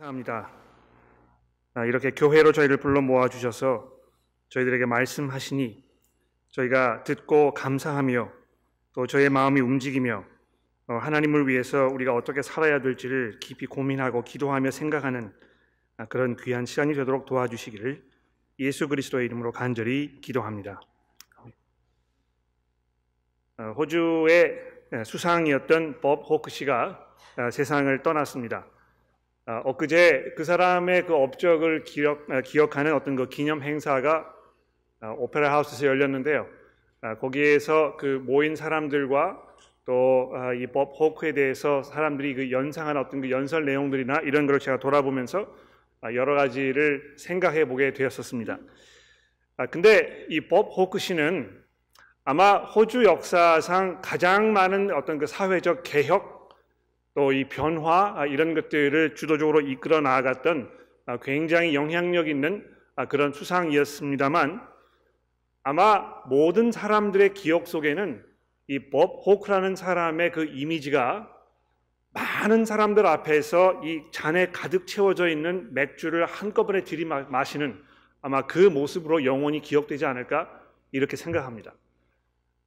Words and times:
감사합니다. 0.00 0.50
아, 1.74 1.84
이렇게 1.84 2.10
교회로 2.10 2.52
저희를 2.52 2.78
불러 2.78 3.02
모아 3.02 3.28
주셔서 3.28 3.92
저희들에게 4.48 4.86
말씀하시니 4.86 5.84
저희가 6.50 7.04
듣고 7.04 7.52
감사하며 7.52 8.32
또 8.94 9.06
저의 9.06 9.28
마음이 9.28 9.60
움직이며 9.60 10.24
어, 10.86 10.94
하나님을 10.94 11.46
위해서 11.46 11.86
우리가 11.86 12.14
어떻게 12.14 12.40
살아야 12.40 12.80
될지를 12.80 13.38
깊이 13.40 13.66
고민하고 13.66 14.24
기도하며 14.24 14.70
생각하는 14.70 15.32
아, 15.98 16.06
그런 16.06 16.36
귀한 16.36 16.64
시간이 16.64 16.94
되도록 16.94 17.26
도와주시기를 17.26 18.02
예수 18.60 18.88
그리스도의 18.88 19.26
이름으로 19.26 19.52
간절히 19.52 20.20
기도합니다. 20.22 20.80
어, 23.58 23.62
호주의 23.76 24.58
수상이었던 25.04 26.00
법 26.00 26.24
호크 26.28 26.50
씨가 26.50 27.14
아, 27.36 27.50
세상을 27.50 28.02
떠났습니다. 28.02 28.66
아, 29.50 29.62
엊그제 29.64 30.34
그 30.36 30.44
사람의 30.44 31.06
그 31.06 31.14
업적을 31.16 31.82
기억, 31.82 32.28
기억 32.44 32.76
하는 32.76 32.94
어떤 32.94 33.16
그 33.16 33.28
기념 33.28 33.62
행사가 33.62 34.32
오페라 35.16 35.52
하우스에서 35.52 35.86
열렸는데요. 35.86 36.46
거기에서 37.18 37.96
그 37.96 38.22
모인 38.24 38.54
사람들과 38.54 39.42
또 39.86 40.30
이 40.54 40.68
법 40.68 40.92
호크에 40.96 41.32
대해서 41.32 41.82
사람들이 41.82 42.34
그 42.34 42.52
연상한 42.52 42.96
어떤 42.96 43.22
그 43.22 43.30
연설 43.30 43.64
내용들이나 43.64 44.20
이런 44.20 44.46
걸 44.46 44.60
제가 44.60 44.78
돌아보면서 44.78 45.52
여러 46.14 46.36
가지를 46.36 47.16
생각해 47.18 47.64
보게 47.64 47.92
되었었습니다. 47.92 48.56
근데 49.72 50.26
이 50.28 50.42
법 50.42 50.70
호크 50.76 51.00
씨는 51.00 51.50
아마 52.24 52.58
호주 52.58 53.02
역사상 53.02 54.00
가장 54.00 54.52
많은 54.52 54.94
어떤 54.94 55.18
그 55.18 55.26
사회적 55.26 55.82
개혁 55.82 56.39
또 57.14 57.32
이 57.32 57.44
변화 57.48 58.14
아, 58.16 58.26
이런 58.26 58.54
것들을 58.54 59.14
주도적으로 59.14 59.60
이끌어 59.60 60.00
나아갔던 60.00 60.70
아, 61.06 61.16
굉장히 61.18 61.74
영향력 61.74 62.28
있는 62.28 62.64
아, 62.96 63.06
그런 63.06 63.32
수상이었습니다만 63.32 64.60
아마 65.62 66.22
모든 66.26 66.72
사람들의 66.72 67.34
기억 67.34 67.66
속에는 67.66 68.24
이 68.68 68.90
법 68.90 69.22
호크라는 69.26 69.74
사람의 69.74 70.30
그 70.30 70.44
이미지가 70.44 71.28
많은 72.12 72.64
사람들 72.64 73.04
앞에서 73.06 73.82
이 73.84 74.02
잔에 74.12 74.50
가득 74.50 74.86
채워져 74.86 75.28
있는 75.28 75.74
맥주를 75.74 76.24
한꺼번에 76.26 76.84
들이마시는 76.84 77.82
아마 78.22 78.46
그 78.46 78.58
모습으로 78.58 79.24
영원히 79.24 79.60
기억되지 79.60 80.06
않을까 80.06 80.48
이렇게 80.92 81.16
생각합니다. 81.16 81.74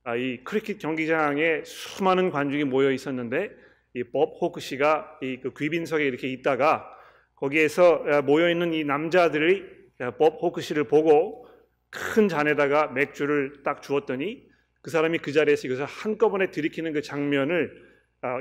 아, 0.03 0.15
이 0.17 0.43
크리켓 0.43 0.79
경기장에 0.79 1.63
수많은 1.63 2.29
관중이 2.29 2.65
모여 2.65 2.91
있었는데 2.91 3.51
이 3.95 4.03
법 4.11 4.37
호크 4.41 4.59
씨가 4.59 5.19
이 5.21 5.37
그 5.41 5.53
귀빈석에 5.53 6.05
이렇게 6.05 6.27
있다가 6.29 6.89
거기에서 7.35 8.03
아, 8.07 8.21
모여 8.21 8.49
있는 8.49 8.73
이 8.73 8.83
남자들이 8.83 9.63
아, 9.99 10.11
법 10.11 10.41
호크 10.41 10.61
씨를 10.61 10.85
보고 10.85 11.47
큰 11.89 12.27
잔에다가 12.27 12.87
맥주를 12.87 13.61
딱 13.63 13.81
주었더니 13.81 14.43
그 14.81 14.89
사람이 14.89 15.19
그 15.19 15.31
자리에서 15.31 15.67
이것을 15.67 15.85
한꺼번에 15.85 16.49
들이키는 16.51 16.93
그 16.93 17.01
장면을 17.01 17.71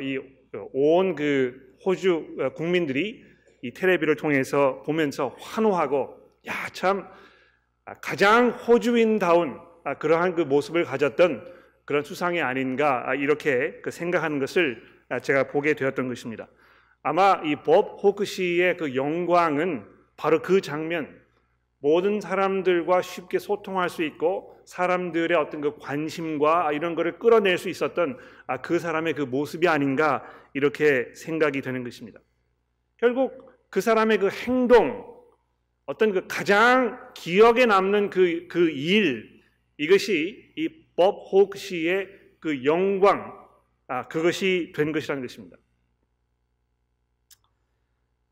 이 0.03 0.19
온그 0.72 1.14
그 1.17 1.77
호주 1.84 2.53
국민들이 2.56 3.22
이 3.62 3.72
테레비를 3.72 4.16
통해서 4.16 4.83
보면서 4.83 5.37
환호하고 5.39 6.16
야 6.47 6.69
참 6.72 7.06
가장 8.00 8.50
호주인다운 8.50 9.59
아, 9.84 9.94
그러한 9.98 10.34
그 10.34 10.42
모습을 10.42 10.84
가졌던 10.84 11.44
그런 11.84 12.05
수상이 12.05 12.41
아닌가 12.41 13.03
아, 13.06 13.14
이렇게 13.14 13.81
그 13.83 13.91
생각하는 13.91 14.39
것을 14.39 14.83
아, 14.83 14.92
제가 15.21 15.49
보게 15.49 15.75
되었던 15.75 16.09
것입니다. 16.09 16.49
아마 17.03 17.41
이 17.45 17.57
법 17.57 18.03
호크 18.03 18.25
씨의 18.25 18.77
그 18.77 18.95
영광은 18.95 19.85
바로 20.17 20.41
그 20.41 20.61
장면, 20.61 21.21
모든 21.81 22.21
사람들과 22.21 23.03
쉽게 23.03 23.41
소통할 23.41 23.89
수 23.89 24.05
있고 24.05 24.56
사람들의 24.67 25.37
어떤 25.37 25.61
그 25.61 25.77
관심과 25.78 26.72
이런 26.72 26.95
것을 26.95 27.19
끌어낼 27.19 27.59
수 27.59 27.69
있었던 27.69 28.19
그 28.62 28.78
사람의 28.78 29.15
그 29.15 29.22
모습이 29.22 29.67
아닌가 29.67 30.25
이렇게 30.55 31.12
생각이 31.15 31.61
되는 31.61 31.83
것입니다. 31.83 32.21
결국 32.99 33.51
그 33.69 33.81
사람의 33.81 34.19
그 34.19 34.28
행동, 34.28 35.05
어떤 35.87 36.12
그 36.12 36.27
가장 36.28 37.01
기억에 37.15 37.67
남는 37.67 38.11
그, 38.11 38.47
그 38.49 38.71
일, 38.71 39.43
이것이 39.78 40.53
이 40.56 40.83
법 40.95 41.25
호크 41.33 41.56
씨의 41.59 42.06
그 42.39 42.65
영광, 42.65 43.33
아, 43.88 44.09
그것이 44.09 44.72
된 44.75 44.93
것이라는 44.93 45.22
것입니다. 45.22 45.56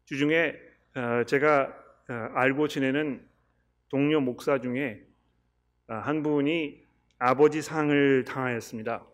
주중에 0.05 0.55
어, 0.95 1.25
제가 1.25 1.75
어, 2.09 2.13
알고 2.35 2.69
지내는 2.69 3.27
동료 3.89 4.21
목사 4.21 4.61
중에 4.61 5.07
어, 5.89 5.95
한 5.95 6.23
분이 6.23 6.87
아버지 7.19 7.63
상을 7.63 8.25
당하였습니다. 8.25 9.07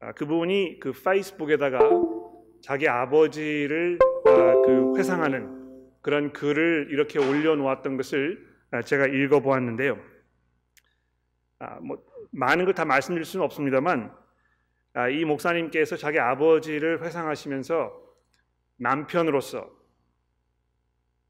아, 0.00 0.12
그분이 0.12 0.80
그 0.80 0.92
페이스북에다가 0.92 1.78
자기 2.62 2.88
아버지를 2.88 3.98
그 4.24 4.96
회상하는 4.96 5.62
그런 6.00 6.32
글을 6.32 6.88
이렇게 6.90 7.18
올려놓았던 7.18 7.96
것을 7.96 8.48
제가 8.84 9.06
읽어보았는데요. 9.06 10.00
아, 11.58 11.78
뭐 11.80 12.04
많은 12.32 12.64
걸 12.64 12.74
다 12.74 12.84
말씀드릴 12.84 13.24
수는 13.24 13.44
없습니다만 13.44 14.10
아, 14.10 14.21
이 15.10 15.24
목사님께서 15.24 15.96
자기 15.96 16.18
아버지를 16.18 17.02
회상하시면서 17.02 18.02
남편으로서 18.76 19.70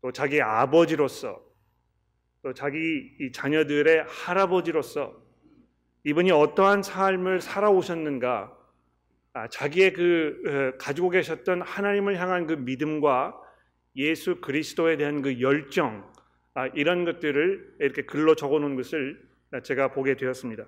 또 0.01 0.11
자기 0.11 0.43
아버지로서 0.43 1.41
또 2.43 2.53
자기 2.53 3.15
이 3.21 3.31
자녀들의 3.31 4.05
할아버지로서 4.09 5.23
이분이 6.05 6.33
어떠한 6.33 6.83
삶을 6.83 7.41
살아오셨는가 7.41 8.59
아, 9.35 9.49
자기의 9.49 9.93
그 9.93 10.43
어, 10.47 10.79
가지고 10.79 11.09
계셨던 11.11 11.63
하나님을 11.63 12.19
향한 12.21 12.47
그 12.47 12.55
믿음과 12.55 13.41
예수 13.97 14.41
그리스도에 14.41 14.97
대한 14.97 15.23
그 15.23 15.41
열정 15.41 16.11
아, 16.55 16.67
이런 16.69 17.05
것들을 17.05 17.77
이렇게 17.79 18.03
글로 18.03 18.35
적어놓은 18.35 18.77
것을 18.77 19.23
제가 19.63 19.93
보게 19.93 20.17
되었습니다. 20.17 20.67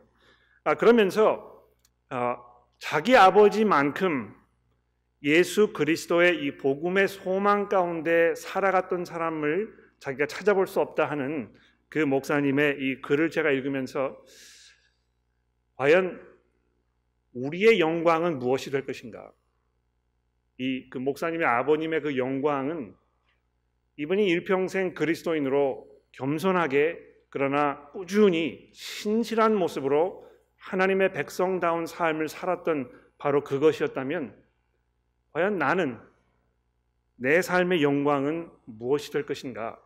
아, 0.63 0.75
그러면서 0.75 1.63
어, 2.11 2.54
자기 2.85 3.17
아버지만큼 3.17 4.35
예수 5.23 5.73
그리스도의 5.73 6.45
이 6.45 6.59
복음의 6.59 7.09
소망 7.09 7.71
가운데 7.71 8.35
살아갔던 8.35 9.07
사람을 9.07 9.75
자기가 10.01 10.27
찾아볼 10.27 10.67
수 10.67 10.81
없다 10.81 11.09
하는 11.09 11.51
그 11.89 11.99
목사님의 12.01 12.77
이 12.79 13.01
글을 13.01 13.31
제가 13.31 13.53
읽으면서 13.53 14.23
과연 15.77 16.21
우리의 17.33 17.81
영광은 17.81 18.39
무엇이 18.39 18.71
될 18.71 18.85
것인가? 18.85 19.33
이 20.59 20.91
그 20.91 20.99
목사님의 20.99 21.47
아버님의 21.47 22.03
그 22.03 22.19
영광은 22.19 22.95
이분이 23.97 24.29
일평생 24.29 24.93
그리스도인으로 24.93 25.89
겸손하게 26.13 26.99
그러나 27.31 27.89
꾸준히 27.93 28.69
신실한 28.75 29.57
모습으로 29.57 30.25
하나님의 30.65 31.13
백성다운 31.13 31.87
삶을 31.87 32.29
살았던 32.29 32.91
바로 33.19 33.45
그것이었다면 33.45 34.35
과연 35.33 35.59
나는 35.59 35.99
내 37.17 37.43
삶의 37.43 37.83
영광은 37.83 38.51
무엇이 38.65 39.13
될 39.13 39.27
것인가? 39.27 39.79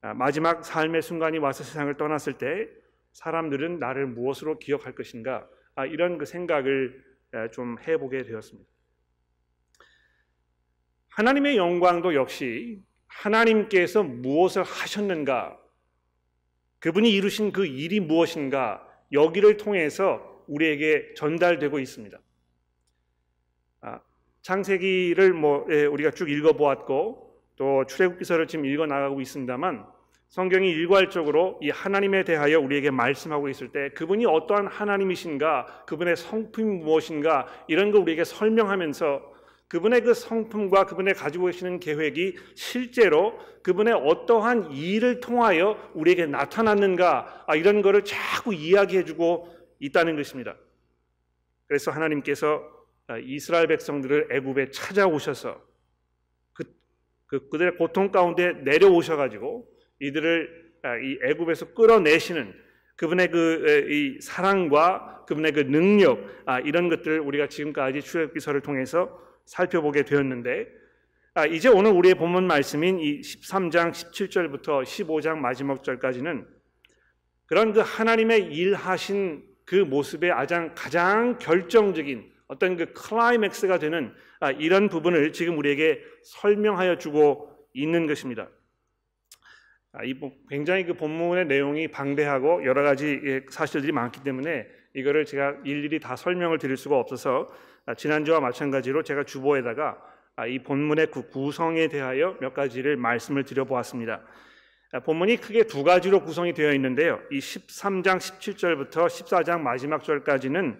아, 0.00 0.14
마지막 0.14 0.64
삶의 0.64 1.02
순간이 1.02 1.38
와서 1.38 1.64
세상을 1.64 1.96
떠났을 1.96 2.38
때 2.38 2.68
사람들은 3.12 3.78
나를 3.78 4.06
무엇으로 4.06 4.58
기억할 4.58 4.94
것인가? 4.94 5.48
아, 5.74 5.86
이런 5.86 6.18
그 6.18 6.24
생각을 6.24 7.04
좀 7.52 7.78
해보게 7.80 8.24
되었습니다. 8.24 8.68
하나님의 11.08 11.56
영광도 11.56 12.14
역시 12.14 12.82
하나님께서 13.06 14.02
무엇을 14.02 14.62
하셨는가 14.62 15.58
그분이 16.78 17.12
이루신 17.12 17.52
그 17.52 17.66
일이 17.66 18.00
무엇인가 18.00 18.91
여기를 19.12 19.56
통해서 19.56 20.42
우리에게 20.46 21.14
전달되고 21.14 21.78
있습니다. 21.78 22.18
아, 23.82 24.00
창세기를 24.42 25.32
뭐 25.32 25.66
예, 25.70 25.84
우리가 25.84 26.10
쭉 26.10 26.30
읽어보았고 26.30 27.32
또 27.56 27.84
출애굽기서를 27.86 28.46
지금 28.46 28.64
읽어 28.66 28.86
나가고 28.86 29.20
있습니다만 29.20 29.86
성경이 30.32 30.70
일괄적으로 30.70 31.58
이 31.60 31.68
하나님에 31.68 32.24
대하여 32.24 32.58
우리에게 32.58 32.90
말씀하고 32.90 33.50
있을 33.50 33.70
때 33.70 33.90
그분이 33.90 34.24
어떠한 34.24 34.66
하나님이신가, 34.66 35.84
그분의 35.86 36.16
성품이 36.16 36.82
무엇인가 36.82 37.46
이런 37.68 37.90
거 37.90 38.00
우리에게 38.00 38.24
설명하면서 38.24 39.31
그분의 39.72 40.02
그 40.02 40.12
성품과 40.12 40.84
그분의 40.84 41.14
가지고 41.14 41.46
계시는 41.46 41.80
계획이 41.80 42.36
실제로 42.54 43.38
그분의 43.62 43.94
어떠한 43.94 44.72
일을 44.72 45.20
통하여 45.20 45.90
우리에게 45.94 46.26
나타났는가 46.26 47.46
아, 47.46 47.56
이런 47.56 47.80
것을 47.80 48.04
자꾸 48.04 48.52
이야기해주고 48.52 49.48
있다는 49.80 50.16
것입니다. 50.16 50.56
그래서 51.66 51.90
하나님께서 51.90 52.62
아, 53.06 53.16
이스라엘 53.16 53.66
백성들을 53.66 54.28
애굽에 54.30 54.72
찾아오셔서 54.72 55.58
그 56.52 56.64
그 57.32 57.48
그들의 57.48 57.76
고통 57.76 58.12
가운데 58.12 58.52
내려오셔 58.52 59.16
가지고 59.16 59.66
이들을 60.00 60.72
아, 60.82 60.98
이 60.98 61.18
애굽에서 61.24 61.72
끌어내시는 61.72 62.52
그분의 62.96 63.30
그이 63.30 64.20
사랑과 64.20 65.24
그분의 65.26 65.52
그 65.52 65.60
능력 65.60 66.28
아, 66.44 66.60
이런 66.60 66.90
것들을 66.90 67.20
우리가 67.20 67.46
지금까지 67.46 68.02
출애굽기서를 68.02 68.60
통해서 68.60 69.18
살펴보게 69.46 70.04
되었는데 70.04 70.66
아, 71.34 71.46
이제 71.46 71.68
오늘 71.68 71.92
우리의 71.92 72.14
본문 72.14 72.46
말씀인 72.46 72.98
이 72.98 73.20
13장 73.20 73.92
17절부터 73.92 74.82
15장 74.82 75.38
마지막 75.38 75.82
절까지는 75.82 76.46
그런 77.46 77.72
그 77.72 77.80
하나님의 77.80 78.52
일하신 78.52 79.42
그 79.64 79.76
모습의 79.76 80.30
가장 80.30 80.74
가장 80.74 81.38
결정적인 81.38 82.30
어떤 82.48 82.76
그 82.76 82.92
클라이맥스가 82.92 83.78
되는 83.78 84.12
아, 84.40 84.50
이런 84.50 84.88
부분을 84.88 85.32
지금 85.32 85.56
우리에게 85.56 86.02
설명하여 86.22 86.98
주고 86.98 87.48
있는 87.72 88.06
것입니다. 88.06 88.50
아, 89.92 90.04
이 90.04 90.14
굉장히 90.48 90.84
그 90.84 90.94
본문의 90.94 91.46
내용이 91.46 91.88
방대하고 91.88 92.64
여러 92.64 92.82
가지 92.82 93.20
예, 93.24 93.40
사실들이 93.48 93.92
많기 93.92 94.22
때문에 94.22 94.66
이거를 94.94 95.24
제가 95.24 95.56
일일이 95.64 96.00
다 96.00 96.16
설명을 96.16 96.58
드릴 96.58 96.76
수가 96.76 96.98
없어서 96.98 97.48
아, 97.50 97.71
지난주와 97.96 98.40
마찬가지로 98.40 99.02
제가 99.02 99.24
주보에다가 99.24 99.98
이 100.48 100.60
본문의 100.60 101.10
그 101.10 101.28
구성에 101.28 101.88
대하여 101.88 102.36
몇 102.40 102.54
가지를 102.54 102.96
말씀을 102.96 103.44
드려보았습니다. 103.44 104.22
본문이 105.04 105.38
크게 105.38 105.64
두 105.64 105.84
가지로 105.84 106.22
구성이 106.22 106.52
되어 106.52 106.72
있는데요. 106.74 107.20
이 107.30 107.38
13장 107.38 108.18
17절부터 108.18 109.06
14장 109.06 109.60
마지막 109.60 110.04
절까지는 110.04 110.78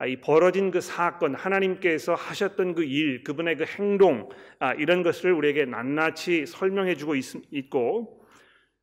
아, 0.00 0.06
이 0.06 0.16
벌어진 0.16 0.70
그 0.70 0.80
사건, 0.80 1.34
하나님께서 1.34 2.14
하셨던 2.14 2.74
그 2.74 2.84
일, 2.84 3.22
그분의 3.22 3.58
그 3.58 3.64
행동, 3.66 4.30
아, 4.58 4.72
이런 4.72 5.02
것을 5.02 5.30
우리에게 5.30 5.66
낱낱이 5.66 6.46
설명해 6.46 6.94
주고 6.94 7.16
있 7.16 7.68
고, 7.68 8.26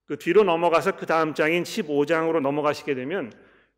그 0.06 0.20
뒤로 0.20 0.44
넘어가서 0.44 0.96
그 0.96 1.08
다음 1.08 1.34
장인 1.34 1.64
15장으로 1.64 2.40
넘어가시게 2.40 2.94
되면 2.94 3.34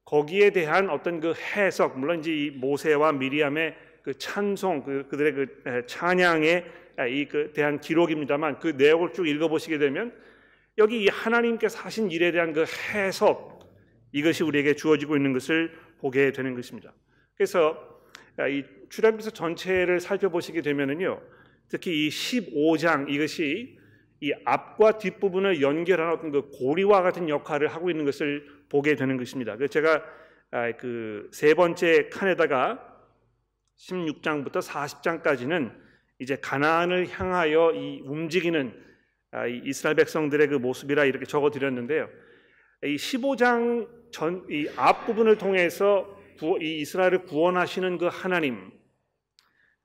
거기에 0.09 0.49
대한 0.49 0.89
어떤 0.89 1.19
그 1.19 1.33
해석, 1.35 1.99
물론 1.99 2.19
이제 2.19 2.33
이 2.33 2.49
모세와 2.49 3.11
미리암의 3.11 3.75
그 4.01 4.17
찬송, 4.17 4.83
그 4.83 5.07
그들의 5.07 5.33
그 5.33 5.85
찬양에 5.85 6.65
아, 6.97 7.05
이그 7.05 7.53
대한 7.53 7.79
기록입니다만 7.79 8.57
그 8.57 8.69
내용을 8.69 9.13
쭉 9.13 9.27
읽어보시게 9.27 9.77
되면 9.77 10.11
여기 10.79 11.03
이 11.03 11.07
하나님께서 11.09 11.77
하신 11.81 12.09
일에 12.09 12.31
대한 12.31 12.53
그 12.53 12.65
해석 12.91 13.71
이것이 14.11 14.43
우리에게 14.43 14.73
주어지고 14.73 15.15
있는 15.15 15.31
것을 15.31 15.77
보게 15.99 16.31
되는 16.31 16.55
것입니다. 16.55 16.91
그래서 17.35 17.77
아, 18.37 18.47
이 18.47 18.63
출애굽기서 18.89 19.29
전체를 19.29 19.99
살펴보시게 19.99 20.63
되면은요. 20.63 21.21
특히 21.67 22.07
이 22.07 22.09
15장 22.09 23.09
이것이 23.09 23.77
이 24.21 24.33
앞과 24.43 24.97
뒷 24.97 25.19
부분을 25.19 25.61
연결하는 25.61 26.13
어떤 26.13 26.31
그 26.31 26.49
고리와 26.49 27.03
같은 27.03 27.29
역할을 27.29 27.67
하고 27.67 27.91
있는 27.91 28.05
것을 28.05 28.58
보게 28.69 28.95
되는 28.95 29.17
것입니다. 29.17 29.55
그래서 29.55 29.71
제가 29.71 30.03
아, 30.51 30.71
그세 30.73 31.53
번째 31.53 32.09
칸에다가 32.09 32.85
16장부터 33.77 34.61
40장까지는 34.61 35.71
이제 36.19 36.35
가나안을 36.35 37.07
향하여 37.09 37.73
이 37.73 38.01
움직이는 38.05 38.73
아, 39.31 39.45
이스라엘 39.45 39.95
백성들의 39.95 40.47
그 40.47 40.55
모습이라 40.55 41.05
이렇게 41.05 41.25
적어 41.25 41.51
드렸는데요. 41.51 42.09
이 42.83 42.95
15장 42.95 43.99
전 44.11 44.45
이 44.49 44.67
앞부분을 44.75 45.37
통해서 45.37 46.17
이 46.61 46.79
이스라엘을 46.79 47.23
구원하시는 47.23 47.97
그 47.97 48.07
하나님 48.07 48.71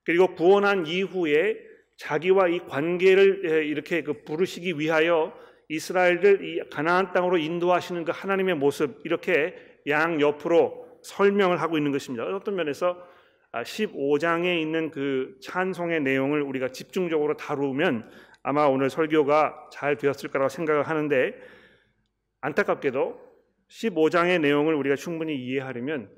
그리고 0.05 0.35
구원한 0.35 0.87
이후에 0.87 1.57
자기와 1.97 2.49
이 2.49 2.61
관계를 2.61 3.67
이렇게 3.67 4.03
그 4.03 4.23
부르시기 4.25 4.79
위하여 4.79 5.37
이스라엘을 5.69 6.45
이 6.45 6.69
가나안 6.71 7.13
땅으로 7.13 7.39
인도하시는 7.39 8.05
그 8.05 8.13
하나님의 8.15 8.57
모습 8.57 9.01
이렇게 9.05 9.57
양 9.89 10.21
옆으로 10.21 11.01
설명을 11.03 11.61
하고 11.61 11.77
있는 11.77 11.93
것입니다. 11.93 12.25
어떤 12.25 12.57
면에서 12.57 12.97
15장에 13.53 14.47
아, 14.47 14.55
있는 14.55 14.91
그 14.91 15.37
찬송의 15.43 16.01
내용을 16.01 16.43
우리가 16.43 16.69
집중적으로 16.69 17.37
다루면 17.37 18.11
아마 18.43 18.67
오늘 18.67 18.91
설교가 18.91 19.69
잘 19.73 19.97
되었을 19.97 20.31
거라고 20.31 20.49
생각을 20.49 20.89
하는데 20.89 21.35
안타깝게도 22.41 23.21
15장의 23.71 24.41
내용을 24.41 24.75
우리가 24.75 24.97
충분히 24.97 25.37
이해하려면 25.37 26.11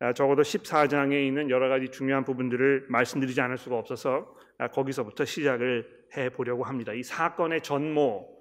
아, 0.00 0.12
적어도 0.12 0.42
14장에 0.42 1.26
있는 1.26 1.50
여러 1.50 1.68
가지 1.68 1.88
중요한 1.88 2.24
부분들을 2.24 2.86
말씀드리지 2.88 3.40
않을 3.40 3.58
수가 3.58 3.76
없어서 3.76 4.34
아, 4.58 4.68
거기서부터 4.68 5.24
시작을 5.24 5.86
해 6.16 6.30
보려고 6.30 6.64
합니다. 6.64 6.92
이 6.92 7.02
사건의 7.02 7.60
전모, 7.60 8.26
아, 8.26 8.39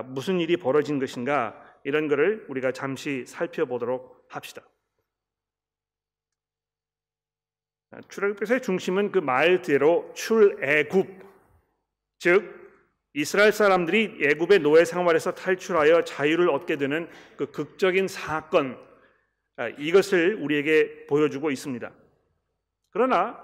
무슨 0.00 0.40
일이 0.40 0.56
벌어진 0.56 0.98
것인가 0.98 1.54
이런 1.84 2.08
것을 2.08 2.46
우리가 2.48 2.72
잠시 2.72 3.26
살펴보도록 3.26 4.26
합시다. 4.28 4.62
출애굽기서의 8.08 8.62
중심은 8.62 9.12
그 9.12 9.18
말대로 9.18 10.10
출애굽, 10.14 11.08
즉 12.18 12.62
이스라엘 13.12 13.52
사람들이 13.52 14.20
애굽의 14.22 14.60
노예 14.60 14.86
생활에서 14.86 15.34
탈출하여 15.34 16.04
자유를 16.04 16.48
얻게 16.48 16.76
되는 16.76 17.10
그 17.36 17.50
극적인 17.50 18.08
사건 18.08 18.78
아, 19.56 19.68
이것을 19.68 20.36
우리에게 20.36 21.06
보여주고 21.06 21.50
있습니다. 21.50 21.92
그러나 22.90 23.38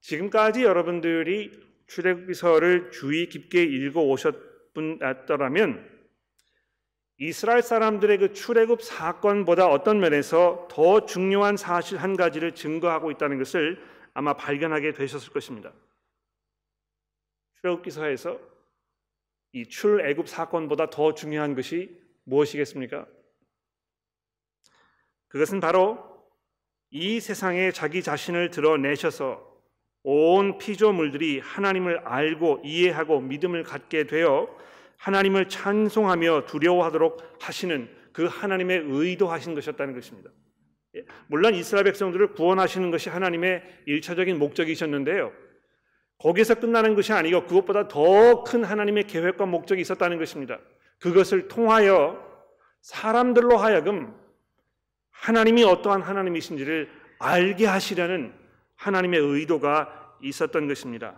지금까지 0.00 0.64
여러분들이 0.64 1.52
출애굽기서를 1.88 2.90
주의 2.90 3.28
깊게 3.28 3.62
읽어 3.62 4.00
오셨 4.00 4.51
더라면 5.26 5.90
이스라엘 7.18 7.62
사람들의 7.62 8.18
그 8.18 8.32
출애굽 8.32 8.82
사건보다 8.82 9.68
어떤 9.68 10.00
면에서 10.00 10.66
더 10.70 11.06
중요한 11.06 11.56
사실 11.56 11.98
한 11.98 12.16
가지를 12.16 12.54
증거하고 12.54 13.10
있다는 13.12 13.38
것을 13.38 13.82
아마 14.14 14.34
발견하게 14.34 14.92
되셨을 14.92 15.32
것입니다. 15.32 15.72
출애굽기서에서 17.60 18.40
이 19.52 19.68
출애굽 19.68 20.28
사건보다 20.28 20.90
더 20.90 21.14
중요한 21.14 21.54
것이 21.54 22.00
무엇이겠습니까? 22.24 23.06
그것은 25.28 25.60
바로 25.60 26.26
이 26.90 27.20
세상에 27.20 27.70
자기 27.70 28.02
자신을 28.02 28.50
드러내셔서 28.50 29.51
온 30.04 30.58
피조물들이 30.58 31.40
하나님을 31.40 31.98
알고 32.04 32.62
이해하고 32.64 33.20
믿음을 33.20 33.62
갖게 33.62 34.04
되어 34.06 34.48
하나님을 34.98 35.48
찬송하며 35.48 36.46
두려워하도록 36.46 37.36
하시는 37.40 37.88
그 38.12 38.26
하나님의 38.26 38.84
의도하신 38.86 39.54
것이었다는 39.54 39.94
것입니다. 39.94 40.30
예, 40.96 41.04
물론 41.26 41.54
이스라엘 41.54 41.84
백성들을 41.84 42.32
구원하시는 42.32 42.90
것이 42.90 43.08
하나님의 43.08 43.62
일차적인 43.86 44.38
목적이셨는데요. 44.38 45.32
거기서 46.18 46.56
끝나는 46.56 46.94
것이 46.94 47.12
아니고 47.12 47.46
그것보다 47.46 47.88
더 47.88 48.44
큰 48.44 48.64
하나님의 48.64 49.04
계획과 49.04 49.46
목적이 49.46 49.80
있었다는 49.82 50.18
것입니다. 50.18 50.58
그것을 51.00 51.48
통하여 51.48 52.22
사람들로 52.82 53.56
하여금 53.56 54.14
하나님이 55.10 55.64
어떠한 55.64 56.02
하나님이신지를 56.02 56.88
알게 57.18 57.66
하시려는 57.66 58.32
하나님의 58.82 59.20
의도가 59.20 60.16
있었던 60.20 60.66
것입니다. 60.66 61.14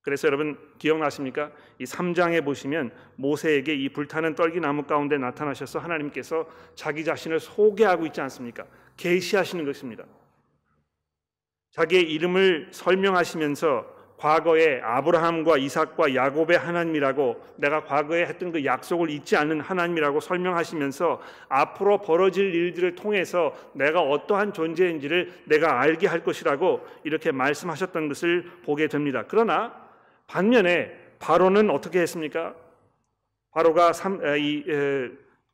그래서 0.00 0.28
여러분 0.28 0.56
기억나십니까? 0.78 1.50
이 1.78 1.84
3장에 1.84 2.44
보시면 2.44 2.92
모세에게 3.16 3.74
이 3.74 3.88
불타는 3.88 4.34
떨기나무 4.34 4.84
가운데 4.84 5.18
나타나셔서 5.18 5.78
하나님께서 5.80 6.48
자기 6.74 7.04
자신을 7.04 7.40
소개하고 7.40 8.06
있지 8.06 8.20
않습니까? 8.20 8.64
계시하시는 8.96 9.64
것입니다. 9.64 10.04
자기의 11.72 12.10
이름을 12.12 12.68
설명하시면서 12.70 13.95
과거에 14.16 14.80
아브라함과 14.80 15.58
이삭과 15.58 16.14
야곱의 16.14 16.58
하나님이라고 16.58 17.42
내가 17.56 17.84
과거에 17.84 18.24
했던 18.24 18.50
그 18.50 18.64
약속을 18.64 19.10
잊지 19.10 19.36
않는 19.36 19.60
하나님이라고 19.60 20.20
설명하시면서 20.20 21.20
앞으로 21.48 21.98
벌어질 21.98 22.54
일들을 22.54 22.94
통해서 22.94 23.54
내가 23.74 24.00
어떠한 24.00 24.54
존재인지를 24.54 25.32
내가 25.44 25.80
알게 25.80 26.06
할 26.06 26.24
것이라고 26.24 26.86
이렇게 27.04 27.30
말씀하셨던 27.30 28.08
것을 28.08 28.50
보게 28.64 28.88
됩니다. 28.88 29.24
그러나 29.28 29.74
반면에 30.26 30.96
바로는 31.18 31.70
어떻게 31.70 32.00
했습니까? 32.00 32.54
바로가 33.52 33.92
3, 33.92 34.20
이, 34.38 34.64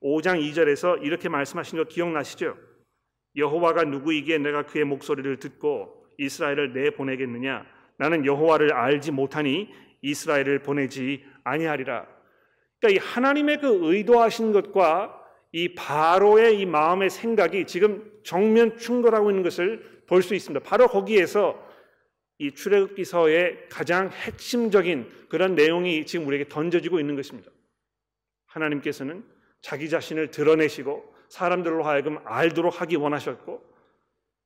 5장 0.02 0.40
2절에서 0.40 1.02
이렇게 1.02 1.28
말씀하신 1.28 1.78
거 1.78 1.84
기억나시죠? 1.84 2.56
여호와가 3.36 3.84
누구이기에 3.84 4.38
내가 4.38 4.64
그의 4.66 4.84
목소리를 4.84 5.38
듣고 5.38 6.06
이스라엘을 6.18 6.72
내보내겠느냐? 6.72 7.64
나는 7.98 8.24
여호와를 8.24 8.72
알지 8.72 9.12
못하니 9.12 9.68
이스라엘을 10.02 10.60
보내지 10.60 11.24
아니하리라. 11.44 12.06
그러니까 12.80 12.88
이 13.02 13.06
하나님의 13.06 13.60
그 13.60 13.92
의도하신 13.92 14.52
것과 14.52 15.18
이 15.52 15.74
바로의 15.74 16.58
이 16.58 16.66
마음의 16.66 17.10
생각이 17.10 17.66
지금 17.66 18.10
정면 18.24 18.78
충돌하고 18.78 19.30
있는 19.30 19.42
것을 19.42 20.02
볼 20.06 20.22
수 20.22 20.34
있습니다. 20.34 20.68
바로 20.68 20.88
거기에서 20.88 21.58
이 22.38 22.50
출애굽기서의 22.52 23.68
가장 23.70 24.10
핵심적인 24.10 25.08
그런 25.28 25.54
내용이 25.54 26.04
지금 26.06 26.26
우리에게 26.26 26.48
던져지고 26.48 26.98
있는 26.98 27.14
것입니다. 27.16 27.50
하나님께서는 28.46 29.24
자기 29.60 29.88
자신을 29.88 30.30
드러내시고 30.30 31.14
사람들로 31.28 31.84
하여금 31.84 32.18
알도록 32.24 32.80
하기 32.80 32.96
원하셨고 32.96 33.62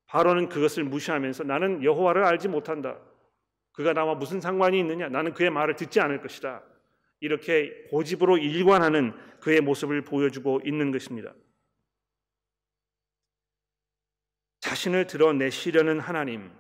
바로는 0.07 0.49
그것을 0.49 0.85
무시하면서 0.85 1.45
나는 1.45 1.83
여호와를 1.83 2.23
알지 2.23 2.49
못한다. 2.49 2.99
그가 3.77 3.93
나와 3.93 4.15
무슨 4.15 4.41
상관이 4.41 4.79
있느냐? 4.81 5.09
나는 5.11 5.35
그의 5.35 5.51
말을 5.51 5.77
듣지 5.77 6.01
않을 6.01 6.23
것이다. 6.23 6.63
이렇게 7.21 7.85
고집으로 7.91 8.39
일관하는 8.39 9.13
그의 9.41 9.61
모습을 9.61 10.03
보여주고 10.03 10.63
있는 10.65 10.91
것입니다. 10.91 11.35
자신을 14.61 15.07
드러내시려는 15.07 16.01
하나님. 16.01 16.51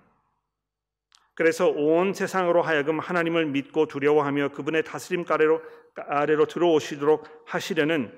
그래서 1.34 1.68
온 1.68 2.12
세상으로 2.12 2.62
하여금 2.62 3.00
하나님을 3.00 3.46
믿고 3.46 3.86
두려워하며 3.86 4.50
그분의 4.50 4.84
다스림 4.84 5.24
아래로, 5.26 5.62
아래로 5.94 6.46
들어오시도록 6.46 7.44
하시려는 7.46 8.12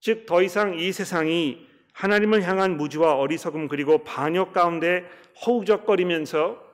즉 0.00 0.26
더 0.26 0.42
이상 0.42 0.78
이 0.78 0.92
세상이 0.92 1.68
하나님을 1.92 2.42
향한 2.42 2.76
무지와 2.76 3.14
어리석음 3.14 3.68
그리고 3.68 4.04
반역 4.04 4.52
가운데 4.52 5.08
허우적거리면서 5.44 6.67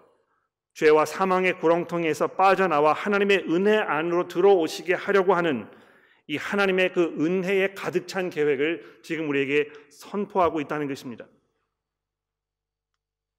죄와 0.75 1.04
사망의 1.04 1.59
구렁텅이에서 1.59 2.28
빠져나와 2.28 2.93
하나님의 2.93 3.47
은혜 3.49 3.76
안으로 3.76 4.28
들어오시게 4.28 4.95
하려고 4.95 5.35
하는 5.35 5.69
이 6.26 6.37
하나님의 6.37 6.93
그 6.93 7.16
은혜에 7.19 7.75
가득 7.75 8.09
찬 8.09 8.31
계획을 8.31 9.00
지금 9.02 9.28
우리에게 9.28 9.71
선포하고 9.90 10.61
있다는 10.61 10.88
것입니다. 10.88 11.26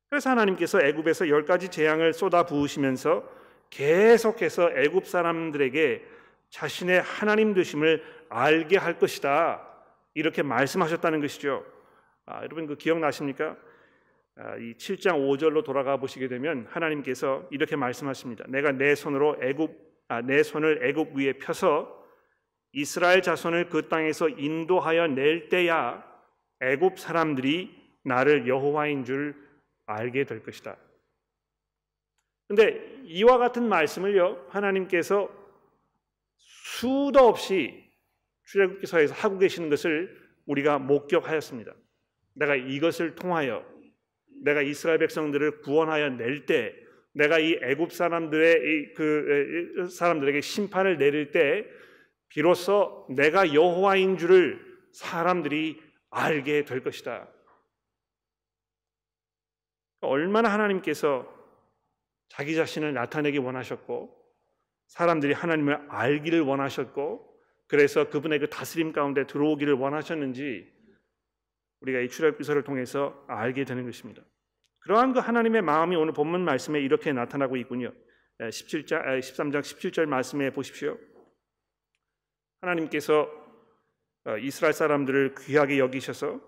그래서 0.10 0.30
하나님께서 0.30 0.82
애굽에서 0.82 1.30
열 1.30 1.46
가지 1.46 1.70
재앙을 1.70 2.14
쏟아 2.14 2.46
부으시면서 2.46 3.28
계속해서 3.70 4.72
애굽 4.76 5.08
사람들에게 5.08 6.06
자신의 6.50 7.02
하나님 7.02 7.54
되심을 7.54 8.04
알게 8.30 8.78
할 8.78 8.98
것이다. 8.98 9.68
이렇게 10.14 10.42
말씀하셨다는 10.42 11.20
것이죠. 11.20 11.66
아, 12.26 12.38
여러분 12.44 12.66
그 12.68 12.78
기억나십니까? 12.78 13.58
아, 14.38 14.58
이 14.58 14.74
7장 14.74 15.14
5절로 15.14 15.64
돌아가 15.64 15.98
보시게 15.98 16.28
되면 16.28 16.66
하나님께서 16.70 17.48
이렇게 17.52 17.76
말씀하십니다. 17.76 18.46
내가 18.50 18.72
내 18.72 18.94
손으로 18.96 19.38
애굽 19.42 19.86
아, 20.08 20.22
내 20.22 20.44
손을 20.44 20.86
애굽 20.86 21.16
위에 21.16 21.34
펴서 21.34 22.06
이스라엘 22.74 23.22
자손을 23.22 23.70
그 23.70 23.88
땅에서 23.88 24.30
인도하여 24.30 25.08
낼 25.08 25.50
때야 25.50 26.04
애굽 26.60 27.00
사람들이 27.00 27.76
나를 28.04 28.48
여호와인 28.48 29.06
줄 29.06 29.36
알게 29.86 30.26
될 30.26 30.44
것이다. 30.44 30.76
근데 32.48 33.02
이와 33.06 33.38
같은 33.38 33.68
말씀을요, 33.68 34.46
하나님께서 34.50 35.30
수도 36.38 37.20
없이 37.20 37.84
출애굽기서에서 38.44 39.16
하고 39.16 39.40
계시는 39.40 39.70
것을 39.70 40.16
우리가 40.46 40.78
목격하였습니다. 40.78 41.74
내가 42.34 42.56
이것을 42.56 43.16
통하여 43.16 43.66
내가 44.46 44.62
이스라엘 44.62 45.00
백성들을 45.00 45.62
구원하여 45.62 46.12
낼 46.12 46.46
때, 46.46 46.76
내가 47.14 47.40
이 47.40 47.58
애굽 47.62 47.92
사람들의 47.92 48.94
그 48.94 49.88
사람들에게 49.90 50.40
심판을 50.42 50.98
내릴 50.98 51.32
때, 51.32 51.66
비로소 52.30 53.08
내가 53.10 53.54
여호와인 53.54 54.18
줄을 54.18 54.64
사람들이 54.92 55.82
알게 56.12 56.66
될 56.66 56.84
것이다. 56.84 57.28
얼마나 60.02 60.54
하나님께서 60.54 61.34
자기 62.28 62.56
자신을 62.56 62.94
나타내기 62.94 63.40
원하셨고 63.40 64.16
사람들이 64.88 65.34
하나님을 65.34 65.88
알기를 65.90 66.42
원하셨고 66.42 67.34
그래서 67.68 68.10
그분의 68.10 68.40
그 68.40 68.50
다스림 68.50 68.92
가운데 68.92 69.26
들어오기를 69.26 69.74
원하셨는지 69.74 70.72
우리가 71.82 72.00
이 72.00 72.10
출애굽기서를 72.10 72.64
통해서 72.64 73.26
알게 73.28 73.66
되는 73.66 73.86
것입니다. 73.86 74.22
그러한 74.86 75.14
그 75.14 75.20
하나님의 75.20 75.64
마음이 75.64 75.96
오늘 75.96 76.14
본문 76.14 76.46
말씀에 76.46 76.80
이렇게 76.80 77.12
나타나고 77.12 77.58
있군요. 77.58 77.92
17장 78.40 79.20
13장 79.20 79.62
17절 79.62 80.06
말씀에 80.06 80.52
보십시오. 80.52 81.00
하나님께서 82.62 83.28
어, 84.26 84.38
이스라엘 84.38 84.74
사람들을 84.74 85.36
귀하게 85.40 85.80
여기셔서 85.80 86.40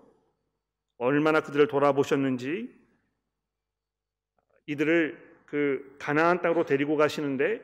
얼마나 0.98 1.40
그들을 1.40 1.66
돌아보셨는지 1.66 2.72
이들을 4.66 5.42
그 5.46 5.96
가나안 5.98 6.40
땅으로 6.40 6.64
데리고 6.64 6.96
가시는데 6.96 7.60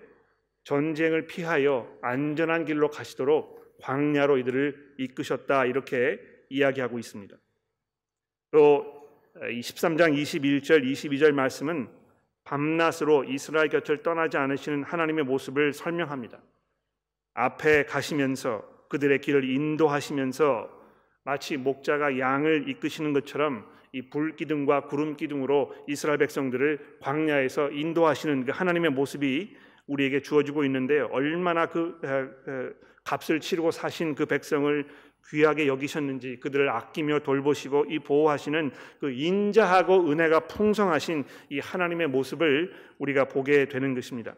전쟁을 0.64 1.26
피하여 1.28 1.98
안전한 2.02 2.64
길로 2.64 2.90
가시도록 2.90 3.78
광야로 3.80 4.38
이들을 4.38 4.96
이끄셨다 4.98 5.66
이렇게 5.66 6.20
이야기하고 6.48 6.98
있습니다. 6.98 7.36
또 8.50 8.93
13장 9.40 10.14
21절 10.14 10.84
22절 10.84 11.32
말씀은 11.32 11.88
밤낮으로 12.44 13.24
이스라엘 13.24 13.68
곁을 13.68 14.02
떠나지 14.02 14.36
않으시는 14.36 14.84
하나님의 14.84 15.24
모습을 15.24 15.72
설명합니다. 15.72 16.40
앞에 17.34 17.84
가시면서 17.86 18.62
그들의 18.88 19.20
길을 19.20 19.48
인도하시면서 19.48 20.70
마치 21.24 21.56
목자가 21.56 22.18
양을 22.18 22.68
이끄시는 22.68 23.12
것처럼 23.12 23.66
이 23.92 24.02
불기둥과 24.10 24.82
구름기둥으로 24.86 25.74
이스라엘 25.88 26.18
백성들을 26.18 26.98
광야에서 27.00 27.70
인도하시는 27.70 28.44
그 28.44 28.52
하나님의 28.52 28.90
모습이 28.90 29.56
우리에게 29.86 30.20
주어지고 30.20 30.64
있는데 30.64 31.00
얼마나 31.00 31.66
그 31.66 31.98
값을 33.04 33.40
치르고 33.40 33.70
사신 33.70 34.14
그 34.14 34.26
백성을 34.26 34.86
귀하게 35.30 35.66
여기셨는지 35.66 36.38
그들을 36.40 36.68
아끼며 36.68 37.20
돌보시고 37.20 37.86
이 37.86 37.98
보호하시는 37.98 38.72
그 39.00 39.10
인자하고 39.10 40.10
은혜가 40.10 40.40
풍성하신 40.48 41.24
이 41.50 41.58
하나님의 41.60 42.08
모습을 42.08 42.72
우리가 42.98 43.26
보게 43.26 43.66
되는 43.68 43.94
것입니다. 43.94 44.34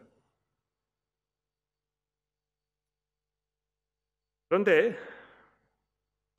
그런데 4.47 4.97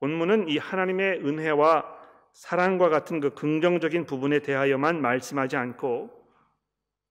본문은 0.00 0.49
이 0.49 0.57
하나님의 0.57 1.26
은혜와 1.26 1.99
사랑과 2.33 2.88
같은 2.88 3.21
그 3.21 3.35
긍정적인 3.35 4.07
부분에 4.07 4.38
대하여만 4.40 5.02
말씀하지 5.02 5.57
않고 5.57 6.17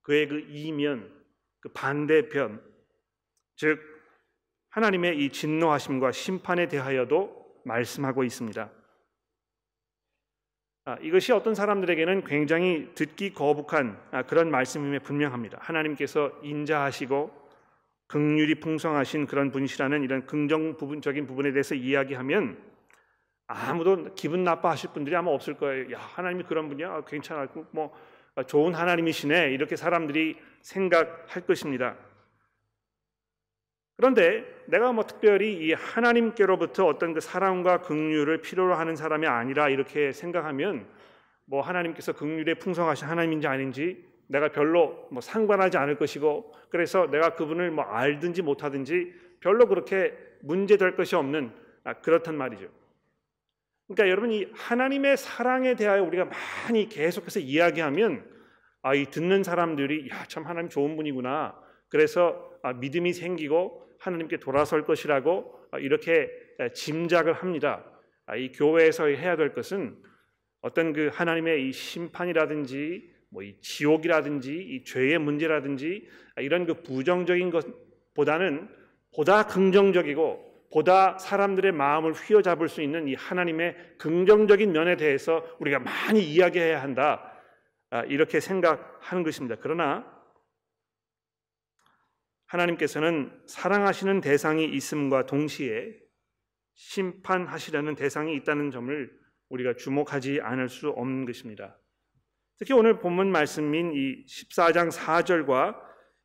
그의 0.01 0.27
그 0.27 0.39
이면, 0.47 1.13
그 1.59 1.69
반대편, 1.69 2.63
즉 3.57 3.96
하나님의 4.77 5.17
이 5.17 5.29
진노하심과 5.29 6.11
심판에 6.11 6.67
대하여도 6.67 7.61
말씀하고 7.63 8.23
있습니다. 8.23 8.69
아, 10.85 10.97
이것이 11.01 11.31
어떤 11.31 11.55
사람들에게는 11.55 12.23
굉장히 12.25 12.91
듣기 12.93 13.33
거북한 13.33 13.99
아, 14.11 14.21
그런 14.21 14.51
말씀임에 14.51 14.99
분명합니다. 14.99 15.57
하나님께서 15.61 16.31
인자하시고 16.43 17.47
극률이 18.05 18.59
풍성하신 18.59 19.25
그런 19.25 19.49
분이시라는 19.49 20.03
이런 20.03 20.27
긍정 20.27 20.77
부분적인 20.77 21.25
부분에 21.25 21.53
대해서 21.53 21.73
이야기하면 21.73 22.61
아무도 23.47 24.13
기분 24.13 24.43
나빠하실 24.43 24.91
분들이 24.93 25.15
아마 25.15 25.31
없을 25.31 25.55
거예요. 25.55 25.91
야 25.93 25.97
하나님이 25.97 26.43
그런 26.43 26.69
분이야, 26.69 26.87
아, 26.87 27.01
괜찮았고 27.01 27.65
뭐 27.71 27.97
아, 28.35 28.43
좋은 28.43 28.75
하나님이시네 28.75 29.53
이렇게 29.53 29.75
사람들이 29.75 30.37
생각할 30.61 31.47
것입니다. 31.47 31.95
그런데 33.97 34.45
내가 34.67 34.93
뭐 34.93 35.05
특별히 35.05 35.53
이 35.53 35.73
하나님께로부터 35.73 36.85
어떤 36.85 37.13
그 37.13 37.19
사랑과 37.19 37.81
긍휼을 37.81 38.41
필요로 38.41 38.75
하는 38.75 38.95
사람이 38.95 39.25
아니라 39.25 39.69
이렇게 39.69 40.11
생각하면 40.11 40.87
뭐 41.45 41.61
하나님께서 41.61 42.13
긍휼에 42.13 42.55
풍성하신 42.55 43.07
하나님인지 43.07 43.47
아닌지 43.47 44.05
내가 44.27 44.49
별로 44.49 45.07
뭐 45.09 45.21
상관하지 45.21 45.77
않을 45.77 45.97
것이고 45.97 46.53
그래서 46.69 47.07
내가 47.09 47.33
그분을 47.33 47.71
뭐 47.71 47.85
알든지 47.85 48.43
못하든지 48.43 49.13
별로 49.39 49.67
그렇게 49.67 50.13
문제될 50.41 50.95
것이 50.95 51.15
없는 51.15 51.51
아, 51.83 51.93
그렇단 51.93 52.37
말이죠. 52.37 52.67
그러니까 53.87 54.09
여러분 54.09 54.31
이 54.31 54.47
하나님의 54.53 55.17
사랑에 55.17 55.75
대하여 55.75 56.03
우리가 56.03 56.25
많이 56.25 56.89
계속해서 56.89 57.39
이야기하면 57.39 58.25
아, 58.83 58.93
이 58.93 59.05
듣는 59.05 59.43
사람들이 59.43 60.09
야, 60.11 60.25
참 60.27 60.45
하나님 60.45 60.69
좋은 60.69 60.95
분이구나. 60.97 61.57
그래서 61.87 62.51
아, 62.61 62.73
믿음이 62.73 63.13
생기고 63.13 63.86
하나님께 63.99 64.37
돌아설 64.37 64.85
것이라고 64.85 65.59
아, 65.71 65.79
이렇게 65.79 66.29
짐작을 66.73 67.33
합니다. 67.33 67.83
아, 68.25 68.35
이 68.35 68.51
교회에서 68.51 69.07
해야 69.07 69.35
될 69.35 69.53
것은 69.53 69.97
어떤 70.61 70.93
그 70.93 71.09
하나님의 71.13 71.67
이 71.67 71.71
심판이라든지 71.71 73.17
뭐 73.29 73.43
이 73.43 73.55
지옥이라든지 73.61 74.55
이 74.55 74.83
죄의 74.83 75.19
문제라든지 75.19 76.07
아, 76.35 76.41
이런 76.41 76.65
그 76.65 76.81
부정적인 76.81 77.49
것보다는 77.51 78.69
보다 79.13 79.45
긍정적이고 79.45 80.47
보다 80.71 81.17
사람들의 81.17 81.71
마음을 81.71 82.11
휘어잡을 82.11 82.67
수 82.67 82.81
있는 82.81 83.07
이 83.07 83.15
하나님의 83.15 83.95
긍정적인 83.97 84.71
면에 84.71 84.97
대해서 84.97 85.45
우리가 85.59 85.79
많이 85.79 86.21
이야기해야 86.21 86.81
한다. 86.81 87.31
아, 87.89 88.03
이렇게 88.03 88.39
생각하는 88.39 89.23
것입니다. 89.23 89.55
그러나 89.61 90.05
하나님께서는 92.47 93.31
사랑하시는 93.47 94.21
대상이 94.21 94.65
있음과 94.65 95.25
동시에 95.25 95.93
심판하시려는 96.75 97.95
대상이 97.95 98.35
있다는 98.35 98.71
점을 98.71 99.11
우리가 99.49 99.75
주목하지 99.75 100.39
않을 100.41 100.69
수 100.69 100.89
없는 100.89 101.25
것입니다. 101.25 101.77
특히 102.57 102.73
오늘 102.73 102.99
본문 102.99 103.31
말씀인 103.31 103.93
이 103.93 104.25
14장 104.25 104.91
4절과 104.91 105.77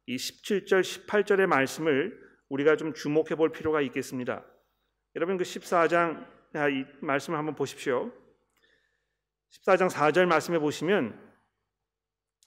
이 0.06 0.16
17절, 0.16 0.80
18절의 0.80 1.46
말씀을 1.46 2.18
우리가 2.48 2.76
좀 2.76 2.92
주목해 2.92 3.34
볼 3.36 3.52
필요가 3.52 3.80
있겠습니다. 3.82 4.44
여러분 5.14 5.36
그 5.36 5.44
14장 5.44 6.26
이 6.70 6.84
말씀을 7.00 7.38
한번 7.38 7.54
보십시오. 7.54 8.12
14장 9.50 9.90
4절 9.90 10.26
말씀해 10.26 10.58
보시면 10.58 11.31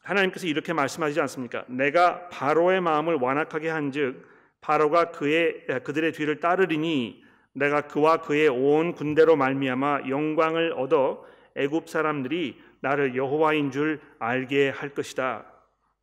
하나님께서 0.05 0.47
이렇게 0.47 0.71
말씀하지 0.71 1.19
않습니까? 1.21 1.65
내가 1.67 2.29
바로의 2.29 2.79
마음을 2.79 3.15
완악하게 3.15 3.69
한즉 3.69 4.27
바로가 4.61 5.11
그의 5.11 5.65
그들의 5.83 6.11
뒤를 6.13 6.39
따르리니 6.39 7.23
내가 7.53 7.81
그와 7.81 8.17
그의 8.17 8.47
온 8.47 8.93
군대로 8.93 9.35
말미암아 9.35 10.09
영광을 10.09 10.73
얻어 10.73 11.25
애굽 11.55 11.89
사람들이 11.89 12.61
나를 12.81 13.15
여호와인 13.15 13.71
줄 13.71 13.99
알게 14.19 14.69
할 14.69 14.89
것이다. 14.89 15.45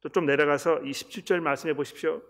또 0.03 0.09
좀 0.09 0.27
내려가서 0.27 0.81
이 0.81 0.91
17절 0.91 1.41
말씀해 1.41 1.75
보십시오. 1.75 2.23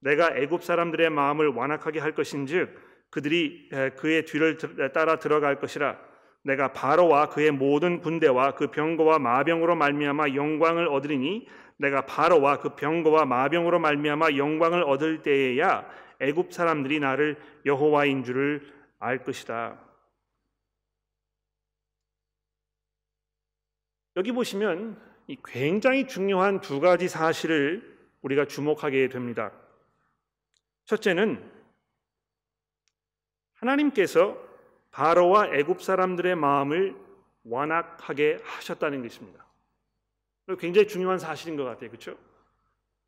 내가 0.00 0.36
애굽 0.36 0.62
사람들의 0.62 1.10
마음을 1.10 1.48
완악하게 1.48 1.98
할 1.98 2.14
것인즉 2.14 2.78
그들이 3.10 3.68
그의 3.96 4.24
뒤를 4.24 4.56
따라 4.92 5.18
들어갈 5.18 5.58
것이라 5.58 5.98
내가 6.42 6.72
바로와 6.72 7.28
그의 7.28 7.50
모든 7.52 8.00
군대와 8.00 8.54
그 8.54 8.70
병거와 8.70 9.18
마병으로 9.18 9.76
말미암아 9.76 10.34
영광을 10.34 10.88
얻으리니 10.88 11.46
내가 11.76 12.06
바로와 12.06 12.58
그 12.58 12.74
병거와 12.74 13.24
마병으로 13.26 13.78
말미암아 13.78 14.36
영광을 14.36 14.82
얻을 14.82 15.22
때에야 15.22 15.88
애굽 16.20 16.52
사람들이 16.52 17.00
나를 17.00 17.36
여호와인 17.64 18.24
줄을 18.24 18.72
알 18.98 19.24
것이다. 19.24 19.78
여기 24.16 24.30
보시면 24.30 25.00
이 25.26 25.36
굉장히 25.44 26.06
중요한 26.06 26.60
두 26.60 26.80
가지 26.80 27.08
사실을 27.08 27.98
우리가 28.20 28.46
주목하게 28.46 29.08
됩니다. 29.08 29.52
첫째는 30.84 31.50
하나님께서 33.54 34.51
바로와 34.92 35.54
애굽 35.54 35.82
사람들의 35.82 36.36
마음을 36.36 36.94
완악하게 37.44 38.38
하셨다는 38.42 39.02
것입니다. 39.02 39.44
굉장히 40.58 40.86
중요한 40.86 41.18
사실인 41.18 41.56
것 41.56 41.64
같아요. 41.64 41.90
그렇죠? 41.90 42.16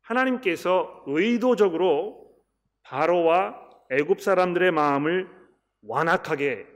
하나님께서 0.01 1.03
의도적으로 1.05 2.31
바로와 2.83 3.61
애굽 3.91 4.21
사람들의 4.21 4.71
마음을 4.71 5.29
완악하게 5.83 6.67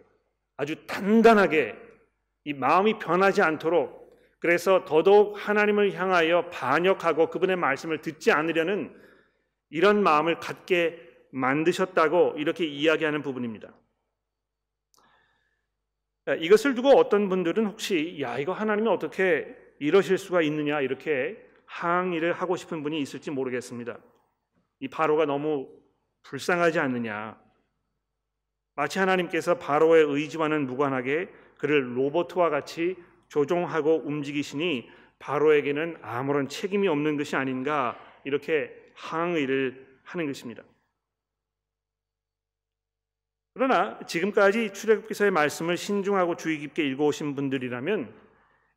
아주 0.58 0.86
단단하게 0.86 1.76
이 2.46 2.54
마음이 2.54 3.00
변하지 3.00 3.42
않도록 3.42 4.00
그래서 4.40 4.86
더더욱 4.86 5.36
하나님을 5.38 5.94
향하여 5.94 6.50
반역하고 6.50 7.30
그분의 7.30 7.56
말씀을 7.58 8.02
듣지 8.02 8.32
않으려는 8.32 8.96
이런 9.70 10.02
마음을 10.02 10.40
갖게 10.40 11.00
만드셨다고 11.32 12.36
이렇게 12.38 12.66
이야기하는 12.66 13.22
부분입니다. 13.22 13.74
이것을 16.36 16.76
두고 16.76 16.90
어떤 16.90 17.30
분들은 17.30 17.66
혹시 17.66 18.18
야 18.22 18.38
이거 18.38 18.52
하나님이 18.54 18.88
어떻게 18.90 19.56
이러실 19.80 20.18
수가 20.18 20.42
있느냐 20.42 20.82
이렇게 20.82 21.38
항의를 21.66 22.34
하고 22.34 22.56
싶은 22.56 22.84
분이 22.84 23.00
있을지 23.02 23.32
모르겠습니다. 23.32 23.98
이 24.80 24.88
바로가 24.88 25.26
너무 25.26 25.70
불쌍하지 26.24 26.80
않느냐. 26.80 27.40
마치 28.76 29.00
하나님께서 29.00 29.58
바로의 29.58 30.06
의지와는 30.06 30.66
무관하게 30.66 31.30
그를 31.58 31.98
로봇과 31.98 32.50
같이 32.50 32.96
조종하고 33.28 34.04
움직이시니 34.06 34.90
바로에게는 35.20 35.98
아무런 36.02 36.48
책임이 36.48 36.88
없는 36.88 37.18
것이 37.18 37.36
아닌가 37.36 38.00
이렇게 38.24 38.74
항의를 38.96 39.86
하는 40.04 40.28
것입니다. 40.28 40.64
그러나 43.60 44.00
지금까지 44.08 44.72
출애굽기서의 44.72 45.32
말씀을 45.32 45.76
신중하고 45.76 46.38
주의 46.38 46.60
깊게 46.60 46.82
읽어오신 46.92 47.36
분들이라면 47.36 48.10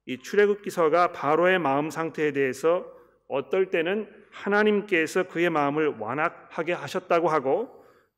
이 0.07 0.19
출애굽기서가 0.19 1.13
바로의 1.13 1.61
마음 1.61 1.89
상태에 1.89 2.33
대해서 2.33 2.85
어떨 3.29 3.71
때는 3.71 4.09
하나님께서 4.33 5.29
그의 5.29 5.51
마음을 5.51 5.95
완악하게 6.01 6.73
하셨다고 6.73 7.29
하고 7.29 7.69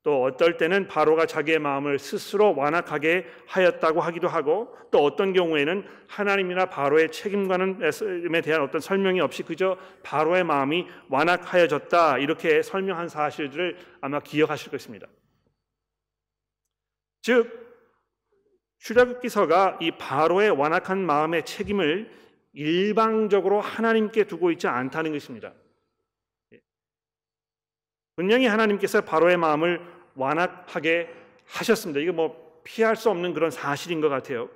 또 0.01 0.23
어떨 0.23 0.57
때는 0.57 0.87
바로가 0.87 1.27
자기의 1.27 1.59
마음을 1.59 1.99
스스로 1.99 2.55
완악하게 2.55 3.27
하였다고 3.45 4.01
하기도 4.01 4.27
하고 4.27 4.75
또 4.89 5.03
어떤 5.03 5.33
경우에는 5.33 5.85
하나님이나 6.07 6.65
바로의 6.65 7.11
책임과는에 7.11 8.41
대한 8.41 8.63
어떤 8.63 8.81
설명이 8.81 9.21
없이 9.21 9.43
그저 9.43 9.77
바로의 10.01 10.43
마음이 10.43 10.87
완악하여졌다 11.09 12.17
이렇게 12.17 12.63
설명한 12.63 13.07
사실들을 13.07 13.77
아마 14.01 14.19
기억하실 14.19 14.71
것입니다. 14.71 15.05
즉 17.25 17.49
출애굽기서가 18.77 19.79
이 19.81 19.89
바로의 19.97 20.51
완악한 20.51 21.03
마음의 21.03 21.43
책임을 21.43 22.11
일방적으로 22.53 23.61
하나님께 23.61 24.25
두고 24.25 24.51
있지 24.51 24.67
않다는 24.67 25.11
것입니다. 25.11 25.51
분명히 28.15 28.45
하나님께서 28.45 29.01
바로의 29.01 29.37
마음을 29.37 29.81
완악하게 30.13 31.11
하셨습니다. 31.45 31.99
이거 31.99 32.13
뭐 32.13 32.61
피할 32.63 32.95
수 32.95 33.09
없는 33.09 33.33
그런 33.33 33.49
사실인 33.49 34.01
것 34.01 34.09
같아요. 34.09 34.47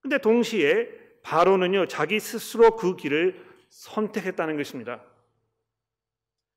근데 0.00 0.18
동시에 0.18 0.88
바로는요, 1.22 1.86
자기 1.86 2.18
스스로 2.18 2.74
그 2.74 2.96
길을 2.96 3.46
선택했다는 3.68 4.56
것입니다. 4.56 5.04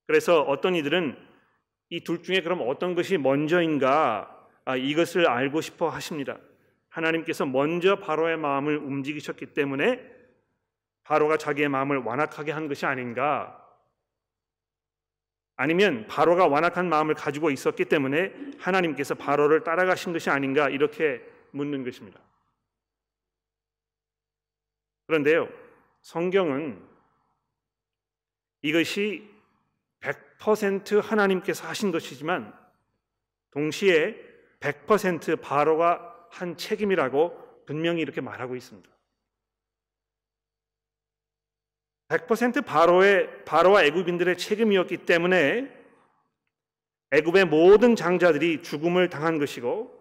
그래서 0.08 0.42
어떤 0.42 0.74
이들은 0.74 1.16
이 1.92 2.00
둘 2.00 2.24
중에 2.24 2.42
그럼 2.42 2.68
어떤 2.68 2.96
것이 2.96 3.20
먼저인가 3.20 4.38
아, 4.38 4.41
이것을 4.76 5.28
알고 5.28 5.62
싶어 5.62 5.90
하십니다. 5.90 6.38
하나님께서 6.90 7.46
먼저 7.46 7.98
바로의 7.98 8.38
마음을 8.38 8.78
움직이셨기 8.78 9.48
때문에 9.48 10.04
바로가 11.04 11.38
자기의 11.38 11.70
마음을 11.70 11.98
완악하게 11.98 12.52
한 12.52 12.68
것이 12.68 12.86
아닌가 12.86 13.58
아니면 15.56 16.08
바로가 16.08 16.48
완악한 16.48 16.90
마음을 16.90 17.14
가지고 17.14 17.52
있었기 17.52 17.86
때문에 17.86 18.34
하나님께서 18.58 19.16
바로를 19.16 19.64
따라가신 19.64 20.12
것이 20.12 20.30
아닌가 20.30 20.70
이렇게 20.70 21.22
묻는 21.52 21.84
것입니다. 21.84 22.20
그런데요, 25.08 25.50
성경은 26.02 26.82
이것이 28.62 29.30
100% 30.00 31.02
하나님께서 31.02 31.68
하신 31.68 31.92
것이지만 31.92 32.58
동시에 33.52 34.31
100% 34.62 35.42
바로가 35.42 36.28
한 36.30 36.56
책임이라고 36.56 37.64
분명히 37.66 38.02
이렇게 38.02 38.22
말하고 38.22 38.56
있습니다. 38.56 38.90
100% 42.08 42.66
바로의 42.66 43.46
바로와 43.46 43.84
애굽인들의 43.86 44.38
책임이었기 44.38 45.06
때문에 45.06 45.72
애굽의 47.12 47.46
모든 47.46 47.96
장자들이 47.96 48.62
죽음을 48.62 49.10
당한 49.10 49.40
것이고 49.40 50.00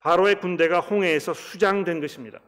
바로의 0.00 0.40
군대가 0.40 0.80
홍해에서 0.80 1.34
수장된 1.34 2.00
것입니다. 2.00 2.40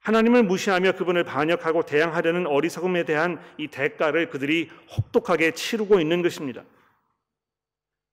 하나님을 0.00 0.44
무시하며 0.44 0.92
그분을 0.92 1.24
반역하고 1.24 1.84
대항하려는 1.84 2.46
어리석음에 2.46 3.04
대한 3.04 3.42
이 3.58 3.68
대가를 3.68 4.30
그들이 4.30 4.70
혹독하게 4.96 5.52
치르고 5.52 6.00
있는 6.00 6.22
것입니다. 6.22 6.64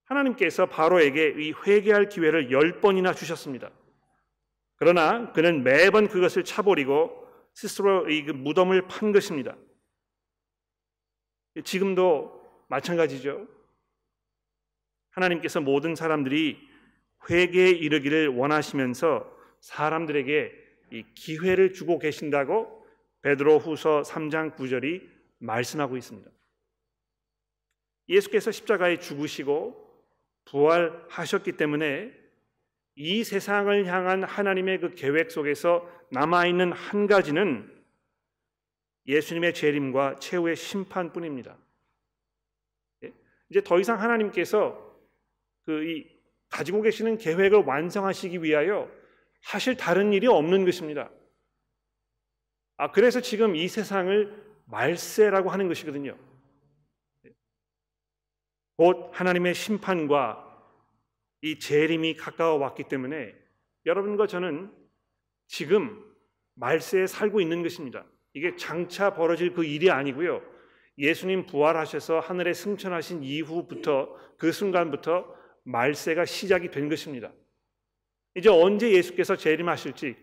하나님께서 0.08 0.66
바로에게 0.66 1.34
이 1.38 1.52
회개할 1.52 2.08
기회를 2.08 2.50
열 2.50 2.80
번이나 2.80 3.12
주셨습니다. 3.12 3.70
그러나 4.76 5.32
그는 5.32 5.62
매번 5.62 6.08
그것을 6.08 6.44
차버리고 6.44 7.26
스스로 7.54 8.08
이그 8.08 8.32
무덤을 8.32 8.88
판 8.88 9.12
것입니다. 9.12 9.56
지금도 11.64 12.42
마찬가지죠. 12.68 13.46
하나님께서 15.10 15.60
모든 15.60 15.94
사람들이 15.94 16.58
회개에 17.28 17.70
이르기를 17.70 18.28
원하시면서 18.28 19.36
사람들에게 19.60 20.52
이 20.92 21.04
기회를 21.14 21.72
주고 21.72 21.98
계신다고 21.98 22.86
베드로후서 23.22 24.02
3장 24.02 24.54
9절이 24.56 25.06
말씀하고 25.38 25.96
있습니다. 25.96 26.30
예수께서 28.08 28.52
십자가에 28.52 28.98
죽으시고 28.98 29.87
부활하셨기 30.50 31.52
때문에 31.52 32.12
이 32.94 33.22
세상을 33.22 33.86
향한 33.86 34.24
하나님의 34.24 34.80
그 34.80 34.94
계획 34.94 35.30
속에서 35.30 35.88
남아 36.10 36.46
있는 36.46 36.72
한 36.72 37.06
가지는 37.06 37.70
예수님의 39.06 39.54
재림과 39.54 40.16
최후의 40.16 40.56
심판뿐입니다. 40.56 41.56
예? 43.04 43.12
이제 43.50 43.62
더 43.62 43.78
이상 43.78 44.00
하나님께서 44.00 44.96
그 45.64 46.02
가지고 46.48 46.82
계시는 46.82 47.18
계획을 47.18 47.64
완성하시기 47.64 48.42
위하여 48.42 48.90
하실 49.42 49.76
다른 49.76 50.12
일이 50.12 50.26
없는 50.26 50.64
것입니다. 50.64 51.10
아 52.76 52.90
그래서 52.90 53.20
지금 53.20 53.54
이 53.54 53.68
세상을 53.68 54.44
말세라고 54.66 55.50
하는 55.50 55.68
것이거든요. 55.68 56.16
곧 58.78 59.10
하나님의 59.12 59.54
심판과 59.54 60.44
이 61.42 61.58
재림이 61.58 62.14
가까워 62.16 62.58
왔기 62.58 62.84
때문에 62.84 63.34
여러분과 63.86 64.28
저는 64.28 64.72
지금 65.48 66.00
말세에 66.54 67.08
살고 67.08 67.40
있는 67.40 67.64
것입니다. 67.64 68.06
이게 68.34 68.54
장차 68.54 69.14
벌어질 69.14 69.52
그 69.52 69.64
일이 69.64 69.90
아니고요. 69.90 70.42
예수님 70.96 71.46
부활하셔서 71.46 72.20
하늘에 72.20 72.54
승천하신 72.54 73.24
이후부터 73.24 74.16
그 74.38 74.52
순간부터 74.52 75.26
말세가 75.64 76.24
시작이 76.24 76.70
된 76.70 76.88
것입니다. 76.88 77.32
이제 78.36 78.48
언제 78.48 78.92
예수께서 78.92 79.34
재림하실지 79.34 80.16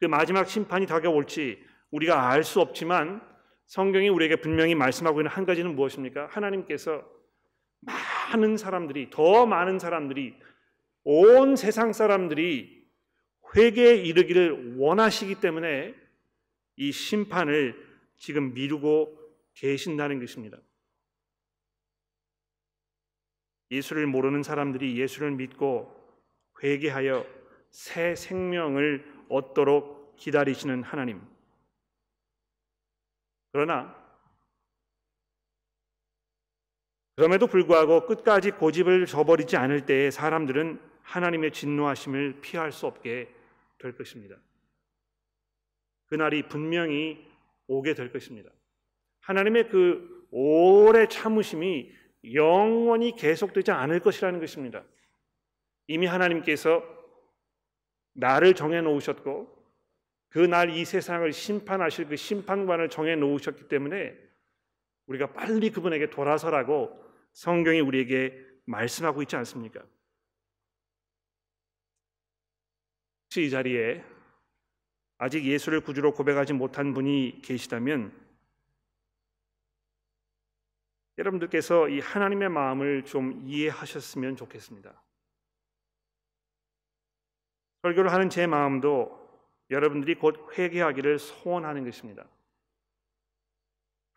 그 0.00 0.04
마지막 0.06 0.48
심판이 0.48 0.86
다가올지 0.86 1.64
우리가 1.92 2.28
알 2.28 2.42
수 2.42 2.60
없지만 2.60 3.22
성경이 3.66 4.08
우리에게 4.08 4.36
분명히 4.36 4.74
말씀하고 4.74 5.20
있는 5.20 5.30
한 5.30 5.46
가지는 5.46 5.76
무엇입니까? 5.76 6.26
하나님께서 6.26 7.17
많은 7.80 8.56
사람들이 8.56 9.10
더 9.10 9.46
많은 9.46 9.78
사람들이 9.78 10.34
온 11.04 11.56
세상 11.56 11.92
사람들이 11.92 12.86
회개에 13.56 13.96
이르기를 13.96 14.76
원하시기 14.76 15.36
때문에 15.36 15.94
이 16.76 16.92
심판을 16.92 17.74
지금 18.18 18.52
미루고 18.54 19.16
계신다는 19.54 20.20
것입니다. 20.20 20.58
예수를 23.70 24.06
모르는 24.06 24.42
사람들이 24.42 24.98
예수를 24.98 25.32
믿고 25.32 25.94
회개하여 26.62 27.26
새 27.70 28.14
생명을 28.14 29.24
얻도록 29.28 30.16
기다리시는 30.16 30.82
하나님. 30.82 31.20
그러나 33.52 33.97
그럼에도 37.18 37.48
불구하고 37.48 38.06
끝까지 38.06 38.52
고집을 38.52 39.06
저버리지 39.06 39.56
않을 39.56 39.86
때에 39.86 40.08
사람들은 40.08 40.80
하나님의 41.02 41.50
진노하심을 41.50 42.38
피할 42.42 42.70
수 42.70 42.86
없게 42.86 43.28
될 43.78 43.96
것입니다. 43.96 44.36
그날이 46.06 46.46
분명히 46.46 47.28
오게 47.66 47.94
될 47.94 48.12
것입니다. 48.12 48.50
하나님의 49.22 49.68
그 49.68 50.28
오래 50.30 51.08
참으심이 51.08 51.92
영원히 52.34 53.16
계속되지 53.16 53.72
않을 53.72 53.98
것이라는 53.98 54.38
것입니다. 54.38 54.84
이미 55.88 56.06
하나님께서 56.06 56.84
나를 58.12 58.54
정해 58.54 58.80
놓으셨고 58.80 59.58
그 60.28 60.46
날 60.46 60.70
이 60.70 60.84
세상을 60.84 61.32
심판하실 61.32 62.06
그 62.10 62.14
심판관을 62.14 62.90
정해 62.90 63.16
놓으셨기 63.16 63.66
때문에 63.66 64.16
우리가 65.06 65.32
빨리 65.32 65.70
그분에게 65.70 66.10
돌아서라고 66.10 67.07
성경이 67.38 67.78
우리에게 67.78 68.36
말씀하고 68.64 69.22
있지 69.22 69.36
않습니까? 69.36 69.80
혹시 73.26 73.44
이 73.44 73.50
자리에 73.50 74.04
아직 75.18 75.44
예수를 75.44 75.82
구주로 75.82 76.12
고백하지 76.12 76.54
못한 76.54 76.92
분이 76.92 77.40
계시다면 77.44 78.12
여러분들께서 81.16 81.88
이 81.88 82.00
하나님의 82.00 82.48
마음을 82.48 83.04
좀 83.04 83.44
이해하셨으면 83.46 84.34
좋겠습니다. 84.34 85.00
설교를 87.82 88.10
하는 88.10 88.30
제 88.30 88.48
마음도 88.48 89.46
여러분들이 89.70 90.16
곧 90.16 90.58
회개하기를 90.58 91.20
소원하는 91.20 91.84
것입니다. 91.84 92.26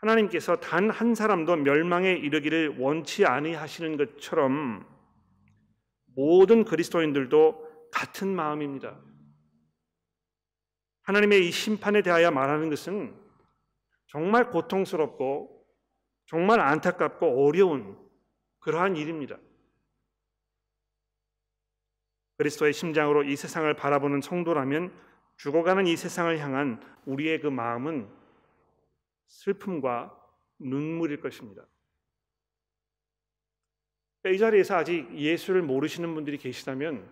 하나님께서 0.01 0.55
단 0.57 0.89
한 0.89 1.15
사람도 1.15 1.57
멸망에 1.57 2.11
이르기를 2.11 2.79
원치 2.79 3.25
아니하시는 3.25 3.97
것처럼 3.97 4.85
모든 6.15 6.65
그리스도인들도 6.65 7.89
같은 7.91 8.35
마음입니다. 8.35 8.99
하나님의 11.03 11.47
이 11.47 11.51
심판에 11.51 12.01
대하여 12.01 12.31
말하는 12.31 12.69
것은 12.69 13.15
정말 14.07 14.49
고통스럽고 14.49 15.65
정말 16.25 16.59
안타깝고 16.59 17.45
어려운 17.45 17.97
그러한 18.59 18.95
일입니다. 18.95 19.37
그리스도의 22.37 22.73
심장으로 22.73 23.23
이 23.23 23.35
세상을 23.35 23.71
바라보는 23.75 24.21
성도라면 24.21 24.91
죽어가는 25.37 25.85
이 25.87 25.95
세상을 25.95 26.37
향한 26.39 26.81
우리의 27.05 27.39
그 27.39 27.47
마음은 27.47 28.20
슬픔과 29.31 30.15
눈물일 30.59 31.21
것입니다. 31.21 31.65
이 34.25 34.37
자리에서 34.37 34.75
아직 34.75 35.11
예수를 35.15 35.63
모르시는 35.63 36.13
분들이 36.13 36.37
계시다면 36.37 37.11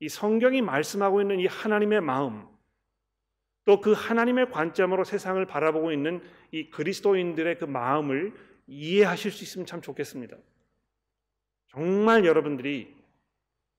이 0.00 0.08
성경이 0.08 0.62
말씀하고 0.62 1.20
있는 1.20 1.40
이 1.40 1.46
하나님의 1.46 2.00
마음 2.00 2.48
또 3.64 3.80
그 3.80 3.92
하나님의 3.92 4.50
관점으로 4.50 5.04
세상을 5.04 5.44
바라보고 5.46 5.92
있는 5.92 6.20
이 6.50 6.70
그리스도인들의 6.70 7.58
그 7.58 7.64
마음을 7.64 8.34
이해하실 8.66 9.30
수 9.30 9.44
있으면 9.44 9.66
참 9.66 9.80
좋겠습니다. 9.80 10.36
정말 11.68 12.24
여러분들이 12.24 12.96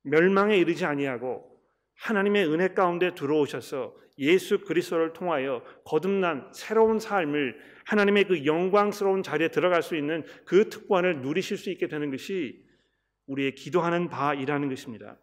멸망에 0.03 0.57
이르지 0.57 0.85
아니하고 0.85 1.52
하나님의 1.95 2.47
은혜 2.47 2.69
가운데 2.69 3.15
들어오셔서 3.15 3.95
예수 4.17 4.59
그리스도를 4.59 5.13
통하여 5.13 5.63
거듭난 5.85 6.51
새로운 6.53 6.99
삶을 6.99 7.59
하나님의 7.85 8.25
그 8.25 8.45
영광스러운 8.45 9.23
자리에 9.23 9.49
들어갈 9.49 9.81
수 9.81 9.95
있는 9.95 10.23
그 10.45 10.69
특권을 10.69 11.21
누리실 11.21 11.57
수 11.57 11.69
있게 11.71 11.87
되는 11.87 12.11
것이 12.11 12.63
우리의 13.27 13.55
기도하는 13.55 14.09
바이라는 14.09 14.69
것입니다. 14.69 15.17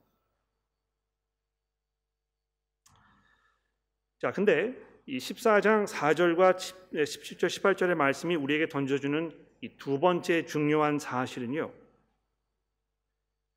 자, 4.21 4.33
근데 4.33 4.75
이 5.07 5.19
14장 5.19 5.87
4절과 5.87 6.57
17절 6.93 7.47
18절의 7.47 7.95
말씀이 7.95 8.35
우리에게 8.35 8.69
던져주는 8.69 9.51
이 9.63 9.77
두 9.77 10.01
번째 10.01 10.47
중요한 10.47 10.99
사실은요. 10.99 11.73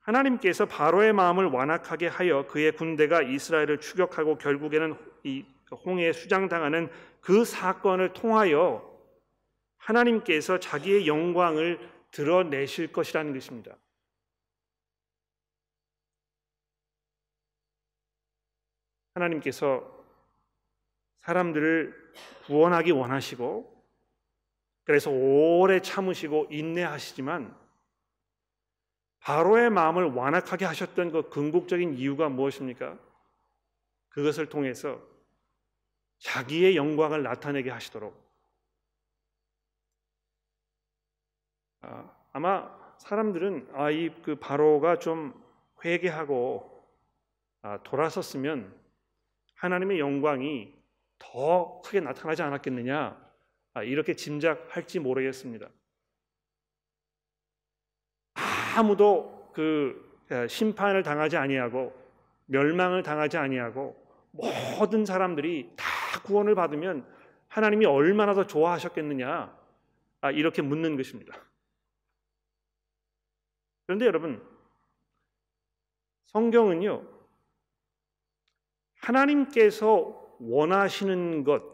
하나님께서 0.04 0.66
바로의 0.66 1.14
마음을 1.14 1.46
완악하게 1.46 2.08
하여 2.08 2.46
그의 2.48 2.74
군대가 2.74 3.22
이스라엘을 3.22 3.80
추격하고 3.80 4.38
결국에는 4.38 4.96
이 5.24 5.46
홍해에 5.86 6.14
수장당하는 6.14 6.90
그 7.22 7.46
사건을 7.46 8.14
통하여 8.14 8.94
하나님께서 9.78 10.60
자기의 10.60 11.08
영광을 11.08 11.80
드러내실 12.12 12.92
것이라는 12.92 13.34
것입니다. 13.34 13.76
하나님께서 19.16 20.04
사람들을 21.22 22.14
구원하기 22.46 22.92
원하시고 22.92 23.72
그래서 24.84 25.10
오래 25.12 25.80
참으시고 25.80 26.48
인내하시지만 26.52 27.63
바로의 29.24 29.70
마음을 29.70 30.12
완악하게 30.12 30.66
하셨던 30.66 31.12
그 31.12 31.30
궁극적인 31.30 31.94
이유가 31.94 32.28
무엇입니까? 32.30 32.98
그것을 34.10 34.50
통해서 34.50 35.02
자기의 36.20 36.76
영광을 36.76 37.24
나타내게 37.24 37.70
하시도록 37.70 38.22
아, 41.82 42.40
마 42.40 42.70
사람들은 42.98 43.70
아 43.74 43.92
이 43.92 44.10
그 44.24 44.36
바로가 44.36 45.00
좀 45.00 45.34
회개하고 45.84 46.88
아, 47.62 47.82
돌아섰으면 47.84 48.74
하나님의 49.56 50.00
영광이 50.00 50.74
더 51.20 51.82
크게 51.82 52.02
나타나지 52.02 52.42
않았겠느냐 52.42 53.22
아, 53.74 53.84
이렇게 53.84 54.16
짐작할지 54.16 55.00
모르겠습니다. 55.00 55.70
아무도 58.76 59.52
그 59.54 60.24
심판을 60.50 61.04
당하지 61.04 61.38
아니하고 61.38 61.94
멸망을 62.46 63.04
당하지 63.04 63.38
아니하고 63.38 64.02
모든 64.32 65.06
사람들이 65.06 65.72
다 65.76 65.86
구원을 66.24 66.56
받으면 66.56 67.06
하나님이 67.48 67.86
얼마나 67.86 68.34
더 68.34 68.48
좋아하셨겠느냐 68.48 69.56
아, 70.22 70.32
이렇게 70.32 70.62
묻는 70.62 70.96
것입니다. 70.96 71.38
그런데 73.86 74.06
여러분 74.06 74.42
성경은요 76.28 77.06
하나님께서 78.96 80.36
원하시는 80.40 81.44
것 81.44 81.74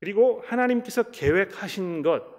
그리고 0.00 0.42
하나님께서 0.46 1.10
계획하신 1.10 2.02
것 2.02 2.35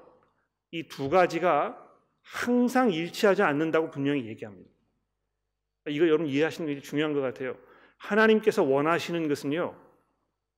이 0.71 0.88
두 0.88 1.10
가지가 1.10 1.84
항상 2.21 2.91
일치하지 2.91 3.41
않는다고 3.43 3.89
분명히 3.89 4.25
얘기합니다. 4.25 4.69
이거 5.88 6.06
여러분 6.08 6.27
이해하시는 6.27 6.73
게 6.73 6.82
중요한 6.82 7.13
것 7.13 7.21
같아요. 7.21 7.58
하나님께서 7.97 8.63
원하시는 8.63 9.27
것은요, 9.30 9.75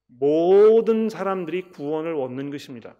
모든 0.07 1.09
사람들이 1.09 1.69
구원을 1.69 2.15
얻는 2.15 2.49
것입니다. 2.49 2.95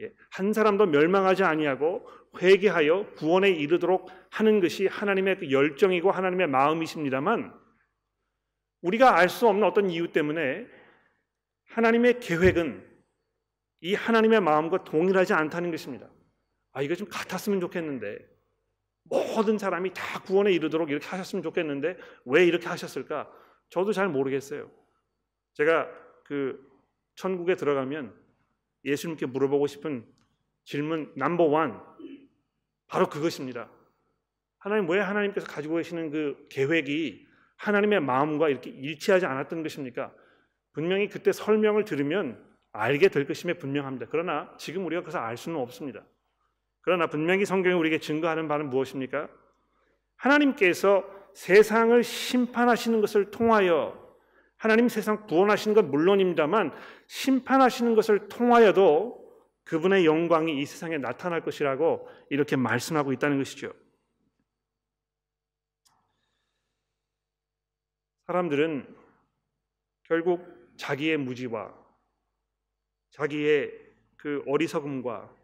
예, 0.00 0.12
한 0.30 0.54
사람도 0.54 0.86
멸망하지 0.86 1.44
아니하고 1.44 2.08
회개하여 2.40 3.12
구원에 3.16 3.50
이르도록 3.50 4.08
하는 4.30 4.60
것이 4.60 4.86
하나님의 4.86 5.38
그 5.38 5.50
열정이고 5.50 6.10
하나님의 6.10 6.46
마음이십니다만 6.46 7.52
우리가 8.80 9.18
알 9.18 9.28
수 9.28 9.46
없는 9.46 9.66
어떤 9.66 9.90
이유 9.90 10.10
때문에 10.10 10.66
하나님의 11.66 12.20
계획은 12.20 12.88
이 13.82 13.94
하나님의 13.94 14.40
마음과 14.40 14.84
동일하지 14.84 15.34
않다는 15.34 15.70
것입니다. 15.70 16.08
아 16.72 16.82
이거 16.82 16.94
좀 16.94 17.08
같았으면 17.08 17.60
좋겠는데 17.60 18.18
모든 19.04 19.58
사람이 19.58 19.92
다 19.94 20.20
구원에 20.20 20.52
이르도록 20.52 20.90
이렇게 20.90 21.06
하셨으면 21.06 21.42
좋겠는데 21.42 21.96
왜 22.26 22.46
이렇게 22.46 22.68
하셨을까? 22.68 23.30
저도 23.68 23.92
잘 23.92 24.08
모르겠어요. 24.08 24.70
제가 25.54 25.88
그 26.24 26.64
천국에 27.16 27.56
들어가면 27.56 28.14
예수님께 28.84 29.26
물어보고 29.26 29.66
싶은 29.66 30.06
질문 30.64 31.12
넘버 31.16 31.44
원 31.44 31.82
바로 32.86 33.08
그것입니다. 33.08 33.70
하나님 34.58 34.88
왜 34.88 35.00
하나님께서 35.00 35.46
가지고 35.46 35.76
계시는 35.76 36.10
그 36.10 36.46
계획이 36.50 37.26
하나님의 37.56 38.00
마음과 38.00 38.48
이렇게 38.48 38.70
일치하지 38.70 39.26
않았던 39.26 39.62
것입니까? 39.62 40.14
분명히 40.72 41.08
그때 41.08 41.32
설명을 41.32 41.84
들으면 41.84 42.42
알게 42.72 43.08
될 43.08 43.26
것임에 43.26 43.54
분명합니다. 43.54 44.06
그러나 44.10 44.54
지금 44.58 44.86
우리가 44.86 45.02
그것을 45.02 45.18
알 45.18 45.36
수는 45.36 45.58
없습니다. 45.58 46.04
그러나 46.82 47.06
분명히 47.06 47.44
성경이 47.44 47.74
우리에게 47.74 47.98
증거하는 47.98 48.48
바는 48.48 48.70
무엇입니까? 48.70 49.28
하나님께서 50.16 51.04
세상을 51.34 52.02
심판하시는 52.02 53.00
것을 53.00 53.30
통하여 53.30 53.98
하나님 54.56 54.88
세상 54.88 55.26
구원하시는 55.26 55.74
건 55.74 55.90
물론입니다만 55.90 56.72
심판하시는 57.06 57.94
것을 57.94 58.28
통하여도 58.28 59.18
그분의 59.64 60.04
영광이 60.04 60.60
이 60.60 60.66
세상에 60.66 60.98
나타날 60.98 61.42
것이라고 61.42 62.06
이렇게 62.28 62.56
말씀하고 62.56 63.12
있다는 63.12 63.38
것이죠. 63.38 63.72
사람들은 68.26 68.96
결국 70.02 70.44
자기의 70.76 71.16
무지와 71.16 71.74
자기의 73.10 73.72
그 74.16 74.42
어리석음과 74.46 75.39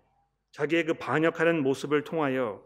자기의 0.57 0.87
그 0.87 0.95
반역하는 0.95 1.63
모습을 1.63 2.03
통하여 2.03 2.65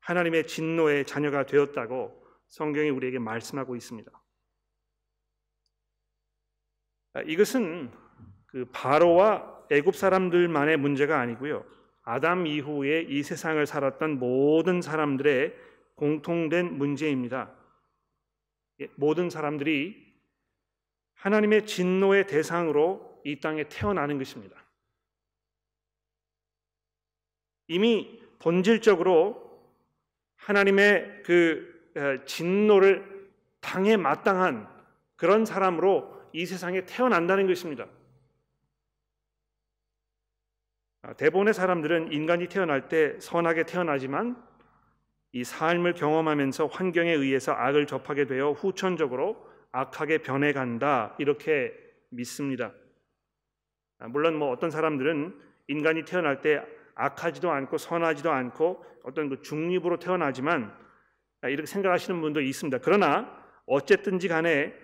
하나님의 0.00 0.46
진노의 0.46 1.04
자녀가 1.04 1.44
되었다고 1.44 2.24
성경이 2.46 2.88
우리에게 2.88 3.18
말씀하고 3.18 3.76
있습니다. 3.76 4.10
아, 7.12 7.20
이것은 7.26 7.92
그 8.46 8.64
바로와 8.72 9.66
애굽 9.70 9.94
사람들만의 9.94 10.78
문제가 10.78 11.20
아니고요. 11.20 11.66
아담 12.02 12.46
이후에 12.46 13.02
이 13.02 13.22
세상을 13.22 13.64
살았던 13.66 14.18
모든 14.18 14.80
사람들의 14.80 15.54
공통된 15.96 16.78
문제입니다. 16.78 17.54
예, 18.80 18.88
모든 18.94 19.28
사람들이 19.28 20.14
하나님의 21.16 21.66
진노의 21.66 22.26
대상으로 22.26 23.20
이 23.24 23.38
땅에 23.40 23.68
태어나는 23.68 24.16
것입니다. 24.16 24.67
이미 27.68 28.20
본질적으로 28.38 29.48
하나님의 30.36 31.22
그 31.24 32.22
진노를 32.26 33.28
당해 33.60 33.96
마땅한 33.96 34.68
그런 35.16 35.44
사람으로 35.44 36.18
이 36.32 36.46
세상에 36.46 36.84
태어난다는 36.84 37.46
것입니다. 37.46 37.86
아, 41.02 41.12
대부분의 41.14 41.54
사람들은 41.54 42.12
인간이 42.12 42.48
태어날 42.48 42.88
때 42.88 43.18
선하게 43.20 43.64
태어나지만 43.64 44.42
이 45.32 45.44
삶을 45.44 45.94
경험하면서 45.94 46.66
환경에 46.66 47.12
의해서 47.12 47.52
악을 47.52 47.86
접하게 47.86 48.26
되어 48.26 48.52
후천적으로 48.52 49.46
악하게 49.72 50.18
변해간다 50.18 51.14
이렇게 51.18 51.72
믿습니다. 52.10 52.72
아, 53.98 54.08
물론 54.08 54.36
뭐 54.36 54.50
어떤 54.50 54.70
사람들은 54.70 55.38
인간이 55.68 56.04
태어날 56.04 56.40
때 56.40 56.62
악하지도 56.98 57.50
않고 57.50 57.78
선하지도 57.78 58.30
않고 58.30 58.84
어떤 59.04 59.28
그 59.28 59.40
중립으로 59.40 59.98
태어나지만 59.98 60.76
아, 61.40 61.48
이렇게 61.48 61.66
생각하시는 61.66 62.20
분도 62.20 62.40
있습니다. 62.40 62.78
그러나 62.82 63.32
어쨌든지 63.66 64.28
간에 64.28 64.74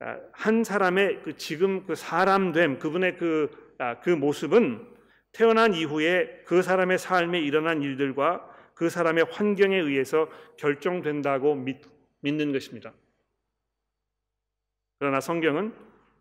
아, 0.00 0.18
한 0.32 0.62
사람의 0.62 1.22
그 1.22 1.36
지금 1.36 1.84
그 1.86 1.94
사람됨 1.94 2.78
그분의 2.78 3.16
그, 3.16 3.74
아, 3.78 3.98
그 4.00 4.10
모습은 4.10 4.86
태어난 5.32 5.74
이후에 5.74 6.42
그 6.44 6.62
사람의 6.62 6.98
삶에 6.98 7.40
일어난 7.40 7.82
일들과 7.82 8.48
그 8.74 8.90
사람의 8.90 9.26
환경에 9.30 9.76
의해서 9.76 10.28
결정된다고 10.56 11.54
믿, 11.54 11.80
믿는 12.20 12.52
것입니다. 12.52 12.92
그러나 14.98 15.20
성경은 15.20 15.72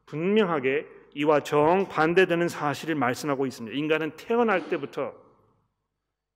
분명하게 0.05 0.87
이와 1.13 1.41
정반대되는 1.41 2.48
사실을 2.48 2.96
말씀하고 2.96 3.46
있습니다. 3.46 3.76
인간은 3.76 4.12
태어날 4.12 4.70
때부터 4.70 5.13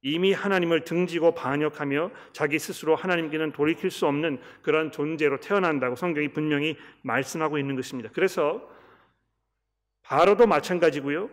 이미 0.02 0.34
하나님을 0.34 0.84
등지고 0.84 1.36
반역하며 1.36 2.12
자기 2.34 2.58
스스로 2.58 2.96
하나님께는 2.96 3.52
돌이킬 3.52 3.92
수 3.92 4.08
없는 4.08 4.40
그런 4.64 4.92
존재로 4.92 5.40
태어난다고 5.40 5.96
성경이 5.96 6.30
분명히 6.30 6.76
말씀하고 7.04 7.60
있는 7.60 7.76
것입니다. 7.76 8.10
그래서 8.14 8.68
바로도 10.02 10.48
마찬가지고요. 10.48 11.30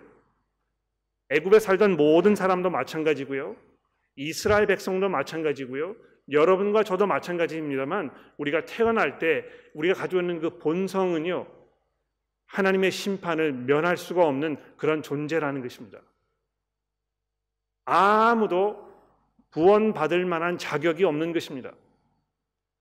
애굽에 1.31 1.61
살던 1.61 1.96
모든 1.96 2.35
사람도 2.35 2.70
마찬가지고요. 2.70 3.57
이스라엘 4.16 4.66
백성도 4.66 5.09
마찬가지고요. 5.09 5.94
여러분과 6.31 6.83
저도 6.83 7.07
마찬가지입니다만 7.07 8.11
우리가 8.37 8.66
태어날 8.66 9.18
때 9.18 9.44
우리가 9.74 9.94
가지고 9.94 10.20
있는 10.20 10.40
그 10.40 10.59
본성은요. 10.59 11.57
하나님의 12.48 12.90
심판을 12.90 13.52
면할 13.52 13.96
수가 13.96 14.26
없는 14.26 14.56
그런 14.76 15.02
존재라는 15.02 15.62
것입니다. 15.62 16.00
아무도 17.84 18.87
구원받을 19.50 20.26
만한 20.26 20.58
자격이 20.58 21.04
없는 21.04 21.32
것입니다. 21.32 21.72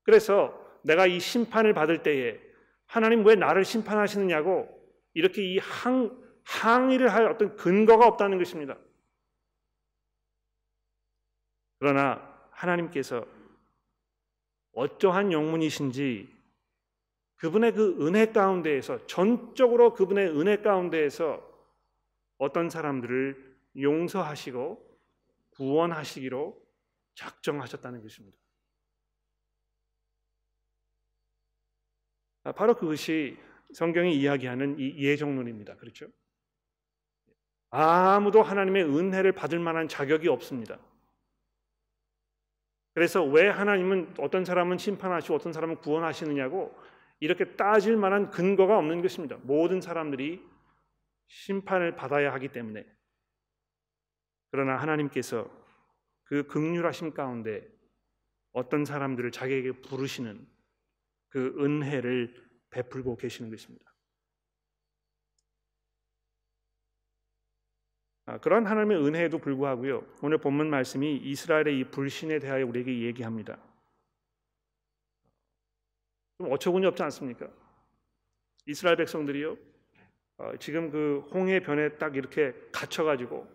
그래서 0.03 0.53
내가 0.83 1.05
이 1.05 1.19
심판을 1.19 1.73
받을 1.73 2.03
때에 2.03 2.39
하나님 2.85 3.25
왜 3.25 3.35
나를 3.35 3.65
심판하시느냐고 3.65 4.73
이렇게 5.13 5.43
이 5.43 5.57
항, 5.59 6.17
항의를 6.43 7.13
할 7.13 7.27
어떤 7.27 7.55
근거가 7.55 8.07
없다는 8.07 8.37
것입니다. 8.37 8.77
그러나 11.79 12.21
하나님께서 12.51 13.25
어떠한 14.73 15.31
영문이신지 15.31 16.36
그분의 17.37 17.73
그 17.73 18.05
은혜 18.05 18.31
가운데에서 18.31 19.05
전적으로 19.07 19.93
그분의 19.93 20.29
은혜 20.39 20.57
가운데에서 20.57 21.45
어떤 22.37 22.69
사람들을 22.69 23.57
용서하시고 23.79 24.99
구원하시기로 25.51 26.59
작정하셨다는 27.15 28.01
것입니다. 28.01 28.37
아, 32.43 32.51
바로 32.51 32.75
그것이 32.75 33.37
성경이 33.73 34.15
이야기하는 34.15 34.79
이 34.79 35.03
예정론입니다. 35.03 35.75
그렇죠? 35.75 36.07
아무도 37.69 38.41
하나님의 38.41 38.83
은혜를 38.83 39.33
받을 39.33 39.59
만한 39.59 39.87
자격이 39.87 40.27
없습니다. 40.29 40.79
그래서 42.93 43.23
왜 43.23 43.49
하나님은 43.49 44.15
어떤 44.19 44.45
사람은 44.45 44.77
심판하시고 44.77 45.35
어떤 45.35 45.53
사람은 45.53 45.77
구원하시느냐고 45.77 46.73
이렇게 47.19 47.55
따질 47.55 47.97
만한 47.97 48.29
근거가 48.29 48.77
없는 48.77 49.01
것입니다. 49.01 49.37
모든 49.43 49.81
사람들이 49.81 50.43
심판을 51.27 51.95
받아야 51.95 52.33
하기 52.33 52.49
때문에. 52.49 52.85
그러나 54.51 54.77
하나님께서 54.77 55.49
그 56.23 56.45
극률하심 56.47 57.13
가운데 57.13 57.67
어떤 58.51 58.85
사람들을 58.85 59.31
자기에게 59.31 59.81
부르시는 59.81 60.47
그 61.29 61.55
은혜를 61.59 62.33
베풀고 62.69 63.17
계시는 63.17 63.49
것입니다. 63.49 63.93
아, 68.25 68.37
그런 68.39 68.65
하나님의 68.65 69.05
은혜에도 69.05 69.37
불구하고요. 69.37 70.05
오늘 70.21 70.37
본문 70.37 70.69
말씀이 70.69 71.15
이스라엘의 71.17 71.79
이 71.79 71.83
불신에 71.85 72.39
대하여 72.39 72.65
우리에게 72.65 73.03
얘기합니다. 73.03 73.57
좀 76.37 76.51
어처구니 76.51 76.85
없지 76.85 77.01
않습니까? 77.03 77.47
이스라엘 78.65 78.97
백성들이요 78.97 79.57
어, 80.37 80.51
지금 80.59 80.91
그 80.91 81.27
홍해 81.33 81.61
변에 81.61 81.97
딱 81.97 82.15
이렇게 82.15 82.53
갇혀가지고 82.71 83.47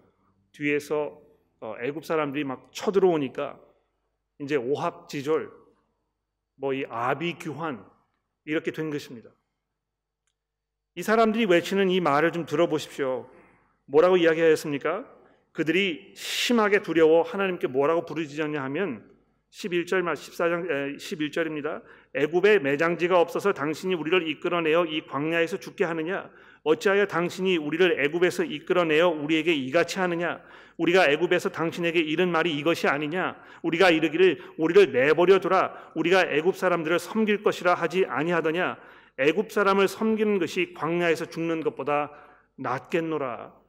뒤에서 0.52 1.20
어, 1.60 1.76
애굽 1.80 2.04
사람들이 2.04 2.42
막 2.44 2.70
쳐들어오니까 2.72 3.60
이제 4.40 4.56
오합지졸, 4.56 5.52
뭐 6.56 6.74
이 6.74 6.84
아비규환 6.88 7.88
이렇게 8.44 8.72
된 8.72 8.90
것입니다. 8.90 9.30
이 10.96 11.02
사람들이 11.02 11.44
외치는 11.46 11.88
이 11.90 12.00
말을 12.00 12.32
좀 12.32 12.44
들어보십시오. 12.44 13.30
뭐라고 13.86 14.16
이야기하였습니까? 14.16 15.08
그들이 15.52 16.12
심하게 16.16 16.82
두려워 16.82 17.22
하나님께 17.22 17.68
뭐라고 17.68 18.04
부르짖었냐 18.04 18.62
하면 18.64 19.11
11절 19.52 20.02
14장 20.02 20.96
11절입니다. 20.96 21.82
애굽에 22.14 22.60
매장지가 22.60 23.20
없어서 23.20 23.52
당신이 23.52 23.94
우리를 23.94 24.26
이끌어내어 24.28 24.86
이 24.86 25.06
광야에서 25.06 25.58
죽게 25.58 25.84
하느냐? 25.84 26.30
어찌하여 26.64 27.06
당신이 27.06 27.58
우리를 27.58 28.02
애굽에서 28.02 28.44
이끌어내어 28.44 29.08
우리에게 29.08 29.52
이같이 29.52 29.98
하느냐? 29.98 30.40
우리가 30.78 31.10
애굽에서 31.10 31.50
당신에게 31.50 32.00
이른 32.00 32.30
말이 32.30 32.56
이것이 32.56 32.88
아니냐? 32.88 33.36
우리가 33.60 33.90
이르기를 33.90 34.40
우리를 34.56 34.92
내버려 34.92 35.38
두라. 35.38 35.74
우리가 35.94 36.22
애굽 36.22 36.56
사람들을 36.56 36.98
섬길 36.98 37.42
것이라 37.42 37.74
하지 37.74 38.06
아니하더냐? 38.08 38.78
애굽 39.18 39.52
사람을 39.52 39.86
섬기는 39.86 40.38
것이 40.38 40.72
광야에서 40.74 41.26
죽는 41.26 41.60
것보다 41.60 42.10
낫겠노라. 42.56 43.61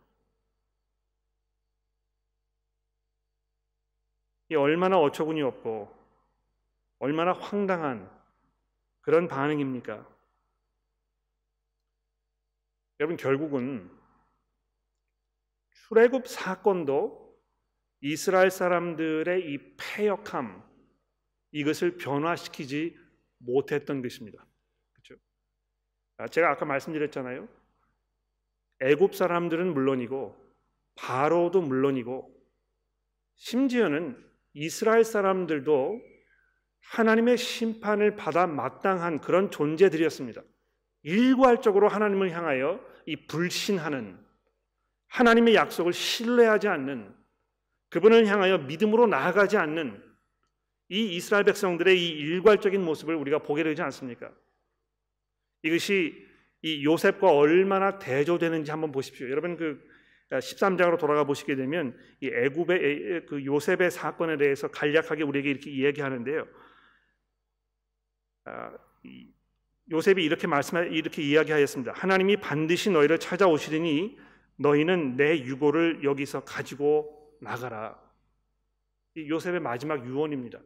이 4.49 4.55
얼마나 4.55 4.99
어처구니 4.99 5.41
없고 5.41 5.91
얼마나 6.99 7.33
황당한 7.33 8.09
그런 9.01 9.27
반응입니까? 9.27 10.07
여러분 12.99 13.17
결국은 13.17 13.91
출애굽 15.71 16.27
사건도 16.27 17.23
이스라엘 18.01 18.51
사람들의 18.51 19.51
이 19.51 19.75
패역함 19.77 20.63
이것을 21.51 21.97
변화시키지 21.97 22.97
못했던 23.37 24.01
것입니다. 24.01 24.45
그렇죠? 24.93 25.21
제가 26.31 26.51
아까 26.51 26.65
말씀드렸잖아요. 26.65 27.47
애굽 28.79 29.15
사람들은 29.15 29.73
물론이고 29.73 30.35
바로도 30.95 31.61
물론이고 31.61 32.33
심지어는 33.35 34.32
이스라엘 34.53 35.03
사람들도 35.03 36.01
하나님의 36.81 37.37
심판을 37.37 38.15
받아 38.15 38.45
마땅한 38.45 39.21
그런 39.21 39.49
존재들이었습니다. 39.49 40.41
일괄적으로 41.03 41.87
하나님을 41.87 42.31
향하여 42.31 42.79
이 43.05 43.27
불신하는 43.27 44.17
하나님의 45.07 45.55
약속을 45.55 45.93
신뢰하지 45.93 46.67
않는 46.67 47.13
그분을 47.89 48.25
향하여 48.25 48.59
믿음으로 48.59 49.07
나아가지 49.07 49.57
않는 49.57 50.01
이 50.89 51.15
이스라엘 51.15 51.43
백성들의 51.43 51.99
이 51.99 52.09
일괄적인 52.09 52.83
모습을 52.83 53.15
우리가 53.15 53.39
보게 53.39 53.63
되지 53.63 53.81
않습니까? 53.81 54.31
이것이 55.63 56.27
이 56.61 56.85
요셉과 56.85 57.31
얼마나 57.31 57.99
대조되는지 57.99 58.71
한번 58.71 58.91
보십시오. 58.91 59.29
여러분 59.29 59.57
그 59.57 59.81
13장으로 60.39 60.99
돌아가 60.99 61.23
보시게 61.23 61.55
되면 61.55 61.97
이 62.21 62.27
애굽의 62.27 63.25
그 63.27 63.45
요셉의 63.45 63.91
사건에 63.91 64.37
대해서 64.37 64.67
간략하게 64.67 65.23
우리에게 65.23 65.49
이렇게 65.49 65.71
이야기하는데요. 65.71 66.47
아, 68.45 68.71
요셉이 69.91 70.23
이렇게 70.23 70.47
말씀 70.47 70.77
이렇게 70.93 71.21
이야기하였습니다. 71.21 71.93
하나님이 71.93 72.37
반드시 72.37 72.89
너희를 72.89 73.19
찾아오시리니 73.19 74.17
너희는 74.57 75.17
내 75.17 75.39
유고를 75.39 76.03
여기서 76.03 76.43
가지고 76.45 77.37
나가라. 77.41 77.99
이 79.15 79.29
요셉의 79.29 79.59
마지막 79.59 80.05
유언입니다. 80.05 80.59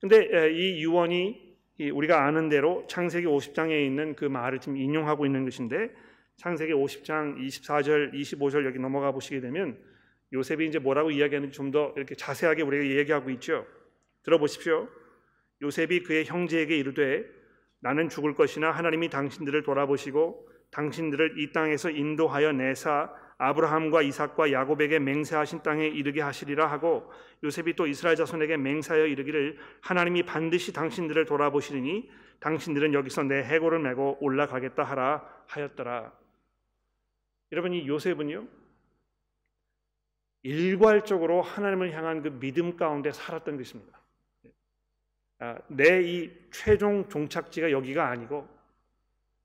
근데 0.00 0.50
이 0.52 0.82
유언이 0.82 1.54
우리가 1.92 2.24
아는 2.24 2.48
대로 2.48 2.86
창세기 2.88 3.26
50장에 3.26 3.84
있는 3.84 4.14
그 4.14 4.24
말을 4.24 4.60
지금 4.60 4.76
인용하고 4.76 5.26
있는 5.26 5.44
것인데 5.44 5.90
창세기 6.36 6.72
50장 6.72 7.38
24절, 7.38 8.12
25절 8.12 8.66
여기 8.66 8.78
넘어가 8.78 9.12
보시게 9.12 9.40
되면 9.40 9.78
요셉이 10.32 10.66
이제 10.66 10.78
뭐라고 10.78 11.10
이야기하는지 11.10 11.56
좀 11.56 11.70
더 11.70 11.92
이렇게 11.96 12.14
자세하게 12.14 12.62
우리가 12.62 12.84
얘기하고 12.98 13.30
있죠. 13.30 13.66
들어보십시오. 14.24 14.88
요셉이 15.62 16.02
그의 16.02 16.24
형제에게 16.24 16.76
이르되 16.76 17.24
나는 17.80 18.08
죽을 18.08 18.34
것이나 18.34 18.70
하나님이 18.70 19.08
당신들을 19.10 19.62
돌아보시고 19.62 20.48
당신들을 20.70 21.38
이 21.38 21.52
땅에서 21.52 21.90
인도하여 21.90 22.52
내사 22.52 23.12
아브라함과 23.38 24.02
이삭과 24.02 24.52
야곱에게 24.52 24.98
맹세하신 24.98 25.62
땅에 25.62 25.86
이르게 25.86 26.20
하시리라 26.20 26.66
하고 26.66 27.10
요셉이 27.42 27.74
또 27.74 27.86
이스라엘 27.86 28.16
자손에게 28.16 28.56
맹세하여 28.56 29.06
이르기를 29.06 29.58
하나님이 29.80 30.22
반드시 30.24 30.72
당신들을 30.72 31.24
돌아보시리니 31.26 32.10
당신들은 32.40 32.94
여기서 32.94 33.24
내 33.24 33.42
해골을 33.42 33.80
메고 33.80 34.16
올라가겠다 34.20 34.82
하라 34.82 35.24
하였더라. 35.46 36.23
여러분 37.54 37.72
이 37.72 37.86
요셉은요 37.86 38.48
일괄적으로 40.42 41.40
하나님을 41.40 41.92
향한 41.92 42.20
그 42.20 42.28
믿음 42.40 42.76
가운데 42.76 43.12
살았던 43.12 43.56
것입니다. 43.56 44.00
아, 45.38 45.58
내이 45.68 46.32
최종 46.50 47.08
종착지가 47.08 47.70
여기가 47.70 48.08
아니고 48.08 48.48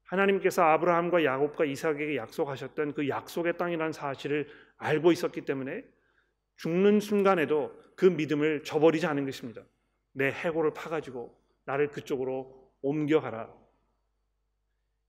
하나님께서 0.06 0.64
아브라함과 0.64 1.24
야곱과 1.24 1.66
이삭에게 1.66 2.16
약속하셨던 2.16 2.96
그 2.96 3.08
약속의 3.08 3.60
땅이라는 3.60 3.94
사실을 3.94 4.50
알고 4.78 5.12
있었기 5.12 5.42
때문에 5.42 5.86
죽는 6.58 7.02
순간에도 7.02 7.80
그 7.96 8.06
믿음을 8.06 8.64
저버리지 8.64 9.06
않은 9.06 9.26
것입니다. 9.26 9.62
내 10.14 10.32
해골을 10.32 10.74
파가지고 10.74 11.32
나를 11.66 11.90
그쪽으로 11.90 12.74
옮겨가라. 12.82 13.54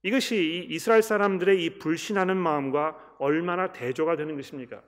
이것이 0.02 0.66
이스라엘 0.70 1.02
사람들의 1.02 1.62
이 1.62 1.78
불신하는 1.78 2.36
마음과 2.36 3.16
얼마나 3.18 3.72
대조가 3.72 4.16
되는 4.16 4.36
것입니까? 4.36 4.82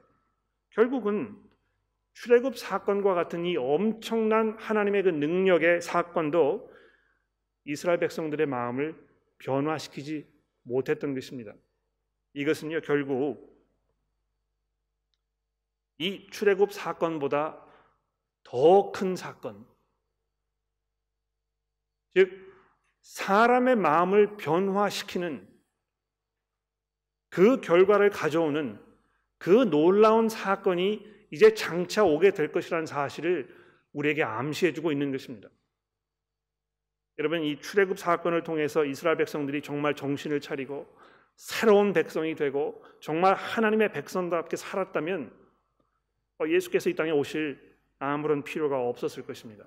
결국은 0.70 1.36
출애굽 2.14 2.56
사건과 2.56 3.14
같은 3.14 3.44
이 3.44 3.56
엄청난 3.56 4.56
하나님의 4.58 5.02
그 5.02 5.08
능력의 5.10 5.82
사건도 5.82 6.70
이스라엘 7.64 7.98
백성들의 7.98 8.46
마음을 8.46 8.96
변화시키지 9.38 10.26
못했던 10.62 11.14
것입니다. 11.14 11.52
이것은요 12.34 12.80
결국 12.80 13.52
이 15.98 16.26
출애굽 16.30 16.72
사건보다 16.72 17.62
더 18.44 18.92
큰 18.92 19.14
사건, 19.14 19.64
즉 22.14 22.41
사람의 23.02 23.76
마음을 23.76 24.36
변화시키는 24.36 25.48
그 27.28 27.60
결과를 27.60 28.10
가져오는 28.10 28.78
그 29.38 29.68
놀라운 29.70 30.28
사건이 30.28 31.04
이제 31.30 31.54
장차 31.54 32.04
오게 32.04 32.32
될 32.32 32.52
것이라는 32.52 32.86
사실을 32.86 33.48
우리에게 33.92 34.22
암시해주고 34.22 34.92
있는 34.92 35.10
것입니다. 35.10 35.48
여러분 37.18 37.42
이 37.42 37.60
출애굽 37.60 37.98
사건을 37.98 38.42
통해서 38.42 38.84
이스라엘 38.84 39.16
백성들이 39.16 39.62
정말 39.62 39.94
정신을 39.94 40.40
차리고 40.40 40.86
새로운 41.36 41.92
백성이 41.92 42.34
되고 42.34 42.84
정말 43.00 43.34
하나님의 43.34 43.92
백성답게 43.92 44.56
살았다면 44.56 45.32
어, 46.38 46.48
예수께서 46.48 46.90
이 46.90 46.94
땅에 46.94 47.10
오실 47.10 47.58
아무런 47.98 48.42
필요가 48.42 48.78
없었을 48.78 49.24
것입니다. 49.24 49.64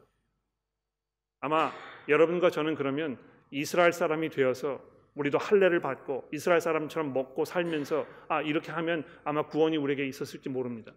아마 1.39 1.71
여러분과 2.07 2.49
저는 2.49 2.75
그러면 2.75 3.17
이스라엘 3.51 3.93
사람이 3.93 4.29
되어서 4.29 4.81
우리도 5.15 5.37
할례를 5.37 5.79
받고 5.79 6.29
이스라엘 6.33 6.61
사람처럼 6.61 7.13
먹고 7.13 7.45
살면서 7.45 8.05
아 8.27 8.41
이렇게 8.41 8.71
하면 8.71 9.05
아마 9.23 9.47
구원이 9.47 9.77
우리에게 9.77 10.05
있었을지 10.07 10.49
모릅니다. 10.49 10.93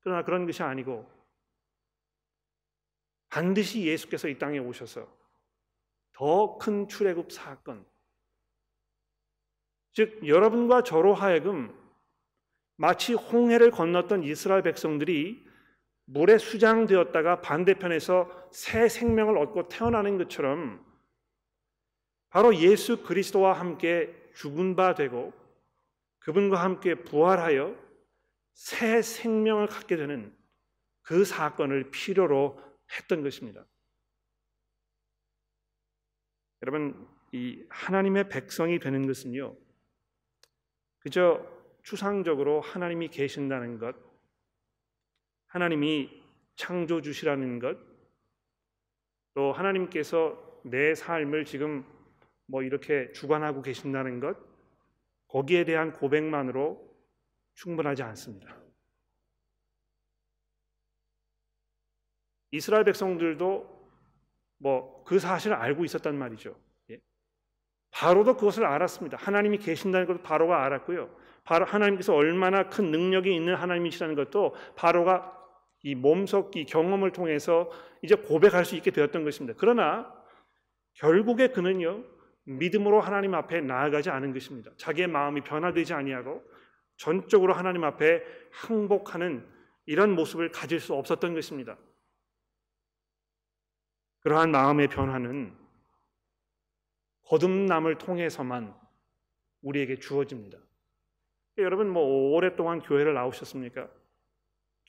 그러나 0.00 0.24
그런 0.24 0.46
것이 0.46 0.62
아니고 0.62 1.08
반드시 3.28 3.86
예수께서 3.86 4.28
이 4.28 4.38
땅에 4.38 4.58
오셔서 4.58 5.08
더 6.12 6.58
큰 6.58 6.86
출애굽 6.88 7.32
사건 7.32 7.84
즉 9.92 10.26
여러분과 10.26 10.82
저로 10.82 11.14
하여금 11.14 11.74
마치 12.76 13.14
홍해를 13.14 13.70
건넜던 13.70 14.24
이스라엘 14.24 14.62
백성들이 14.62 15.46
물에 16.06 16.38
수장되었다가 16.38 17.40
반대편에서 17.40 18.50
새 18.52 18.88
생명을 18.88 19.38
얻고 19.38 19.68
태어나는 19.68 20.18
것처럼 20.18 20.84
바로 22.28 22.54
예수 22.56 23.02
그리스도와 23.02 23.52
함께 23.52 24.14
죽은 24.34 24.76
바 24.76 24.94
되고 24.94 25.32
그분과 26.18 26.62
함께 26.62 26.94
부활하여 26.94 27.76
새 28.54 29.02
생명을 29.02 29.66
갖게 29.66 29.96
되는 29.96 30.34
그 31.02 31.24
사건을 31.24 31.90
필요로 31.90 32.60
했던 32.96 33.22
것입니다. 33.22 33.64
여러분, 36.62 37.06
이 37.32 37.62
하나님의 37.68 38.28
백성이 38.30 38.78
되는 38.78 39.06
것은요, 39.06 39.54
그저 41.00 41.44
추상적으로 41.82 42.62
하나님이 42.62 43.08
계신다는 43.08 43.78
것, 43.78 43.94
하나님이 45.54 46.22
창조주시라는 46.56 47.58
것, 47.58 47.78
또 49.34 49.52
하나님께서 49.52 50.60
내 50.64 50.94
삶을 50.94 51.44
지금 51.44 51.84
뭐 52.46 52.62
이렇게 52.62 53.10
주관하고 53.12 53.62
계신다는 53.62 54.20
것, 54.20 54.36
거기에 55.28 55.64
대한 55.64 55.92
고백만으로 55.92 56.94
충분하지 57.54 58.02
않습니다. 58.02 58.56
이스라엘 62.50 62.84
백성들도 62.84 63.88
뭐 64.58 64.94
그 65.04 65.18
사실을 65.18 65.56
알고 65.56 65.84
있었단 65.84 66.16
말이죠. 66.16 66.56
예. 66.90 66.98
바로도 67.90 68.36
그것을 68.36 68.64
알았습니다. 68.64 69.18
하나님이 69.18 69.58
계신다는 69.58 70.06
것도 70.06 70.22
바로가 70.22 70.64
알았고요. 70.64 71.14
바로 71.44 71.66
하나님께서 71.66 72.14
얼마나 72.14 72.68
큰 72.70 72.90
능력이 72.90 73.34
있는 73.34 73.54
하나님이시라는 73.54 74.14
것도 74.14 74.54
바로가 74.76 75.43
이 75.84 75.94
몸속 75.94 76.56
이 76.56 76.64
경험을 76.64 77.12
통해서 77.12 77.70
이제 78.00 78.14
고백할 78.14 78.64
수 78.64 78.74
있게 78.74 78.90
되었던 78.90 79.22
것입니다. 79.22 79.56
그러나 79.58 80.10
결국에 80.94 81.48
그는요 81.48 82.02
믿음으로 82.44 83.00
하나님 83.00 83.34
앞에 83.34 83.60
나아가지 83.60 84.08
않은 84.08 84.32
것입니다. 84.32 84.70
자기의 84.78 85.08
마음이 85.08 85.42
변화되지 85.42 85.92
아니하고 85.92 86.42
전적으로 86.96 87.52
하나님 87.52 87.84
앞에 87.84 88.22
항복하는 88.50 89.46
이런 89.84 90.14
모습을 90.14 90.50
가질 90.50 90.80
수 90.80 90.94
없었던 90.94 91.34
것입니다. 91.34 91.76
그러한 94.20 94.52
마음의 94.52 94.88
변화는 94.88 95.54
거듭남을 97.24 97.98
통해서만 97.98 98.74
우리에게 99.60 99.98
주어집니다. 99.98 100.58
여러분 101.58 101.90
뭐 101.90 102.32
오랫동안 102.34 102.80
교회를 102.80 103.12
나오셨습니까? 103.12 103.90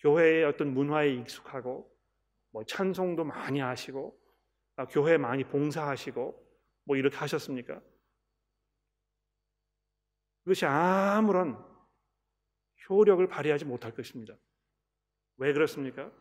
교회의 0.06 0.43
어떤 0.43 0.72
문화에 0.72 1.16
익숙하고 1.16 1.91
뭐 2.51 2.64
찬송도 2.64 3.24
많이 3.24 3.60
하시고 3.60 4.16
아, 4.76 4.86
교회 4.86 5.18
많이 5.18 5.43
봉사하시고 5.43 6.45
뭐 6.84 6.95
이렇게 6.95 7.18
하셨습니까? 7.18 7.82
그것이 10.43 10.68
아무런 10.68 11.58
효력을 12.88 13.26
발휘하지 13.28 13.66
못할 13.66 13.95
것입니다. 13.95 14.38
왜 15.38 15.53
그렇습니까? 15.53 16.12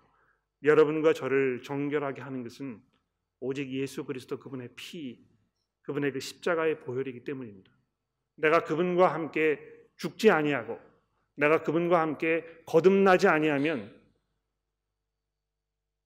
여러분과 0.62 1.12
저를 1.12 1.60
정결하게 1.60 2.22
하는 2.22 2.42
것은 2.42 2.82
오직 3.40 3.70
예수 3.70 4.06
그리스도 4.06 4.38
그분의 4.38 4.70
피, 4.76 5.28
그분의 5.82 6.12
그 6.12 6.20
십자가의 6.20 6.80
보혈이기 6.80 7.24
때문입니다. 7.24 7.70
내가 8.36 8.64
그분과 8.64 9.12
함께 9.12 9.60
죽지 9.96 10.30
아니하고 10.30 10.80
내가 11.36 11.62
그분과 11.62 12.00
함께 12.00 12.44
거듭나지 12.66 13.28
아니하면 13.28 13.94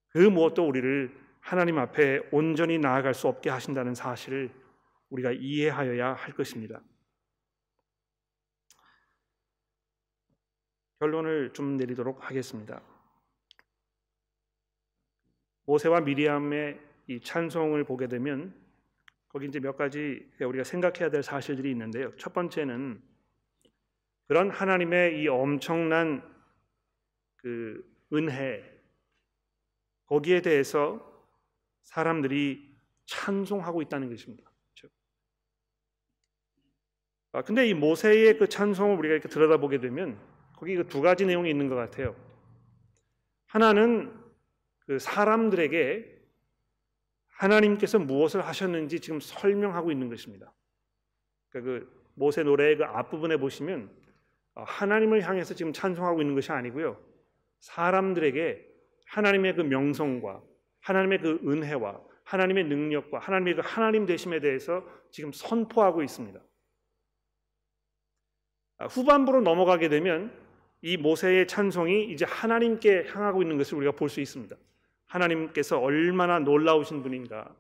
그 0.09 0.19
무엇도 0.19 0.67
우리를 0.67 1.15
하나님 1.41 1.79
앞에 1.79 2.29
온전히 2.33 2.79
나아갈 2.79 3.15
수 3.15 3.29
없게 3.29 3.51
하신다는 3.51 3.95
사실을 3.95 4.51
우리가 5.11 5.33
이해하여야 5.33 6.15
할 6.15 6.35
것입니다. 6.35 6.83
결론을 11.01 11.53
좀 11.53 11.77
내리도록 11.77 12.29
하겠습니다. 12.29 12.83
모세와 15.67 16.01
미리암의 16.01 16.81
이 17.09 17.21
찬송을 17.21 17.85
보게 17.85 18.09
되면 18.09 18.55
거기 19.29 19.47
이제 19.47 19.61
몇 19.61 19.77
가지 19.77 20.29
우리가 20.41 20.65
생각해야 20.65 21.11
될 21.11 21.23
사실들이 21.23 21.71
있는데요. 21.71 22.15
첫 22.17 22.33
번째는 22.33 23.01
그런 24.29 24.51
하나님의 24.51 25.21
이 25.21 25.29
엄청난 25.29 26.23
그 27.37 27.83
은혜 28.13 28.63
거기에 30.05 30.43
대해서 30.43 31.05
사람들이 31.83 32.77
찬송하고 33.07 33.81
있다는 33.83 34.11
것입니다. 34.11 34.51
그렇죠? 34.75 34.95
아, 37.33 37.43
근데 37.43 37.67
이 37.67 37.75
모세의 37.75 38.39
그 38.39 38.49
찬송을 38.49 38.99
우리가 38.99 39.15
이렇게 39.15 39.29
들여다보게 39.29 39.81
되면 39.81 40.21
거기 40.57 40.77
그두 40.77 41.01
가지 41.01 41.25
내용이 41.25 41.49
있는 41.49 41.69
것 41.69 41.75
같아요. 41.75 42.15
하나는 43.47 44.15
그 44.81 44.99
사람들에게 44.99 46.19
하나님께서 47.29 47.99
무엇을 47.99 48.45
하셨는지 48.47 49.01
지금 49.01 49.21
설명하고 49.21 49.91
있는 49.91 50.11
것입니다. 50.11 50.53
그러니까 51.49 51.87
그 51.87 52.11
모세 52.15 52.43
노래의 52.43 52.77
그 52.77 52.85
앞부분에 52.85 53.37
보시면 53.39 53.89
어, 53.89 54.08
하나님을 54.65 55.23
향해서 55.23 55.55
지금 55.55 55.73
찬송하고 55.73 56.21
있는 56.21 56.35
것이 56.35 56.53
아니고요. 56.53 56.99
사람들에게 57.61 58.67
하나님의 59.07 59.57
그 59.57 59.63
명성과 59.63 60.43
하나님의 60.81 61.21
그 61.21 61.41
은혜와 61.47 62.01
하나님의 62.25 62.65
능력과 62.65 63.19
하나님의 63.19 63.57
그 63.57 63.63
하나님 63.65 64.05
되심에 64.07 64.41
대해서 64.41 64.85
지금 65.11 65.33
선포하고 65.33 66.03
있습니다. 66.03 66.39
아, 68.79 68.87
후반부로 68.87 69.41
넘어가게 69.41 69.89
되면 69.89 70.33
이 70.83 70.97
모세의 70.97 71.49
찬송이 71.49 72.13
이제 72.13 72.25
하나님께 72.25 73.07
향하고 73.09 73.43
있는 73.43 73.57
것을 73.59 73.79
우리가 73.79 73.93
볼 73.93 74.09
수 74.09 74.21
있습니다. 74.21 74.55
하나님께서 75.07 75.81
얼마나 75.81 76.39
놀라우신 76.39 77.03
분인가, 77.03 77.55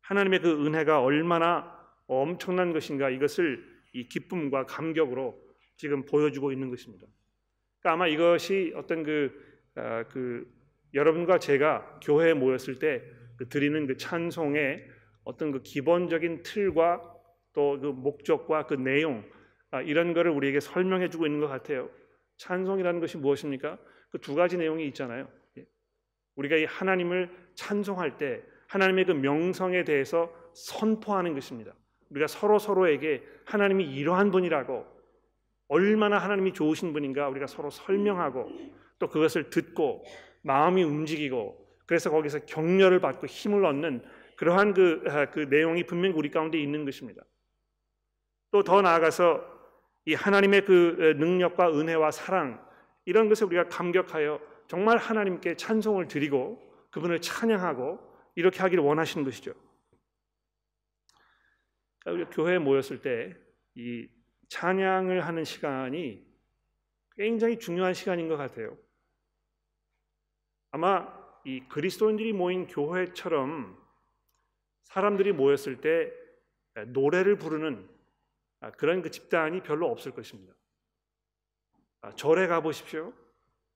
하나님의 0.00 0.40
그 0.40 0.66
은혜가 0.66 1.02
얼마나 1.02 1.76
엄청난 2.06 2.72
것인가 2.72 3.10
이것을 3.10 3.62
이 3.92 4.08
기쁨과 4.08 4.66
감격으로 4.66 5.45
지금 5.76 6.04
보여주고 6.04 6.52
있는 6.52 6.70
것입니다. 6.70 7.06
그러니까 7.80 7.92
아마 7.92 8.08
이것이 8.08 8.72
어떤 8.76 9.02
그, 9.02 9.32
어, 9.76 10.04
그 10.08 10.50
여러분과 10.94 11.38
제가 11.38 12.00
교회에 12.02 12.34
모였을 12.34 12.78
때 12.78 13.02
그 13.36 13.48
드리는 13.48 13.86
그 13.86 13.96
찬송의 13.96 14.88
어떤 15.24 15.52
그 15.52 15.62
기본적인 15.62 16.42
틀과 16.42 17.14
또 17.52 17.78
그 17.80 17.86
목적과 17.86 18.66
그 18.66 18.74
내용 18.74 19.24
아, 19.70 19.80
이런 19.80 20.12
거를 20.12 20.30
우리에게 20.30 20.60
설명해 20.60 21.08
주고 21.08 21.26
있는 21.26 21.40
것 21.40 21.48
같아요. 21.48 21.90
찬송이라는 22.36 23.00
것이 23.00 23.16
무엇입니까? 23.16 23.78
그 24.10 24.18
두 24.18 24.34
가지 24.34 24.56
내용이 24.56 24.86
있잖아요. 24.88 25.28
예. 25.58 25.66
우리가 26.36 26.56
이 26.56 26.64
하나님을 26.64 27.30
찬송할 27.54 28.18
때 28.18 28.42
하나님의 28.68 29.06
그 29.06 29.12
명성에 29.12 29.84
대해서 29.84 30.32
선포하는 30.54 31.34
것입니다. 31.34 31.74
우리가 32.10 32.26
서로 32.26 32.58
서로에게 32.58 33.22
하나님이 33.44 33.84
이러한 33.84 34.30
분이라고 34.30 34.86
얼마나 35.68 36.18
하나님이 36.18 36.52
좋으신 36.52 36.92
분인가 36.92 37.28
우리가 37.28 37.46
서로 37.46 37.70
설명하고 37.70 38.50
또 38.98 39.08
그것을 39.08 39.50
듣고 39.50 40.04
마음이 40.42 40.82
움직이고 40.82 41.66
그래서 41.86 42.10
거기서 42.10 42.40
격려를 42.46 43.00
받고 43.00 43.26
힘을 43.26 43.64
얻는 43.64 44.04
그러한 44.36 44.74
그, 44.74 45.02
아, 45.08 45.26
그 45.30 45.40
내용이 45.40 45.84
분명 45.84 46.12
우리 46.16 46.30
가운데 46.30 46.60
있는 46.60 46.84
것입니다. 46.84 47.22
또 48.50 48.62
더 48.62 48.80
나아가서 48.82 49.44
이 50.04 50.14
하나님의 50.14 50.64
그 50.64 51.14
능력과 51.18 51.70
은혜와 51.78 52.10
사랑 52.10 52.64
이런 53.04 53.28
것을 53.28 53.46
우리가 53.46 53.68
감격하여 53.68 54.40
정말 54.68 54.98
하나님께 54.98 55.56
찬송을 55.56 56.08
드리고 56.08 56.62
그분을 56.90 57.20
찬양하고 57.20 57.98
이렇게 58.34 58.60
하기를 58.60 58.82
원하시는 58.84 59.24
것이죠. 59.24 59.52
그러니까 62.00 62.24
우리 62.24 62.36
교회에 62.36 62.58
모였을 62.58 63.00
때 63.00 63.46
이 63.76 64.08
찬양을 64.48 65.26
하는 65.26 65.44
시간이 65.44 66.24
굉장히 67.16 67.58
중요한 67.58 67.94
시간인 67.94 68.28
것 68.28 68.36
같아요. 68.36 68.76
아마 70.70 71.12
이 71.44 71.60
그리스도인들이 71.68 72.32
모인 72.32 72.66
교회처럼 72.66 73.80
사람들이 74.84 75.32
모였을 75.32 75.80
때 75.80 76.12
노래를 76.88 77.38
부르는 77.38 77.88
그런 78.76 79.02
그 79.02 79.10
집단이 79.10 79.62
별로 79.62 79.90
없을 79.90 80.12
것입니다. 80.12 80.54
아, 82.00 82.12
절에 82.12 82.46
가 82.46 82.60
보십시오. 82.60 83.12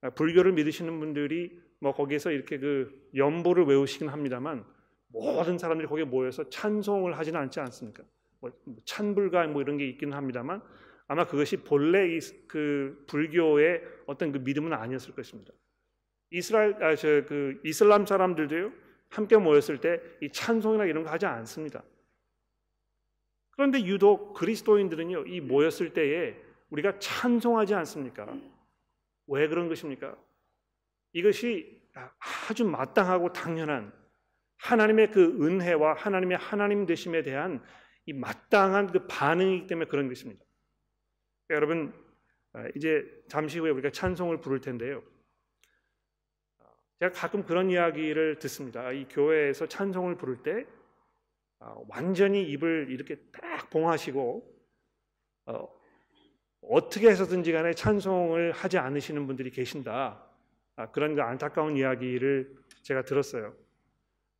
아, 0.03 0.11
불교를 0.11 0.53
믿으시는 0.53 0.99
분들이 1.01 1.61
뭐 1.81 1.93
거기에서 1.93 2.31
이렇게 2.31 2.59
그 2.59 3.11
연보를 3.15 3.65
외우시긴 3.65 4.09
합니다만 4.09 4.65
모든 5.09 5.59
사람들이 5.59 5.89
거기에 5.89 6.05
모여서 6.05 6.49
찬송을 6.49 7.19
하지는 7.19 7.41
않지 7.41 7.61
않습니까? 7.61 8.05
뭐 8.41 8.51
찬불가 8.85 9.47
뭐 9.49 9.63
이런 9.63 9.77
게 9.77 9.87
있기는 9.89 10.17
합니다만 10.17 10.63
아마 11.07 11.27
그것이 11.27 11.59
본래 11.59 12.19
그 12.47 13.05
불교의 13.07 13.83
어떤 14.07 14.33
그 14.33 14.39
믿음은 14.39 14.73
아니었을 14.73 15.15
것입니다. 15.15 15.53
이스라엘 16.31 16.83
아, 16.83 16.95
저, 16.95 17.25
그 17.25 17.61
이슬람 17.65 18.07
사람들도요 18.07 18.73
함께 19.09 19.37
모였을 19.37 19.81
때 19.81 20.01
이 20.23 20.31
찬송이나 20.31 20.85
이런 20.85 21.03
거 21.03 21.11
하지 21.11 21.27
않습니다. 21.27 21.83
그런데 23.51 23.85
유독 23.85 24.35
그리스도인들은요 24.35 25.27
이 25.27 25.41
모였을 25.41 25.93
때에 25.93 26.37
우리가 26.71 26.99
찬송하지 26.99 27.75
않습니까? 27.75 28.33
왜 29.27 29.49
그런 29.49 29.69
것입니까? 29.69 30.17
이것이 31.13 31.83
아주 32.49 32.65
마땅하고 32.65 33.33
당연한 33.33 33.93
하나님의 34.59 35.11
그 35.11 35.45
은혜와 35.45 35.95
하나님의 35.95 36.39
하나님 36.39 36.87
되심에 36.87 37.23
대한 37.23 37.63
이 38.07 38.13
마땅한 38.13 38.89
그 38.89 39.07
반응이기 39.07 39.67
때문에 39.67 39.89
그런 39.89 40.09
것입니다. 40.09 40.45
여러분 41.51 41.93
아, 42.53 42.67
이제 42.75 43.05
잠시 43.29 43.59
후에 43.59 43.71
우리가 43.71 43.91
찬송을 43.91 44.41
부를 44.41 44.61
텐데요. 44.61 45.03
제가 47.01 47.13
가끔 47.13 47.45
그런 47.45 47.71
이야기를 47.71 48.39
듣습니다. 48.41 48.93
이 48.93 49.07
교회에서 49.09 49.67
찬송을 49.67 50.17
부를 50.17 50.43
때 50.43 50.67
아, 51.59 51.75
완전히 51.89 52.43
입을 52.43 52.89
이렇게 52.91 53.17
딱 53.33 53.71
봉하시고 53.71 54.61
어, 55.47 55.69
어떻게 56.63 57.09
해서든지 57.09 57.53
간에 57.53 57.73
찬송을 57.73 58.53
하지 58.53 58.79
않으시는 58.79 59.27
분들이 59.27 59.51
계신다. 59.51 60.27
아, 60.77 60.91
그런 60.91 61.15
그 61.15 61.23
안타까운 61.23 61.77
이야기를 61.77 62.55
제가 62.83 63.03
들었어요. 63.03 63.55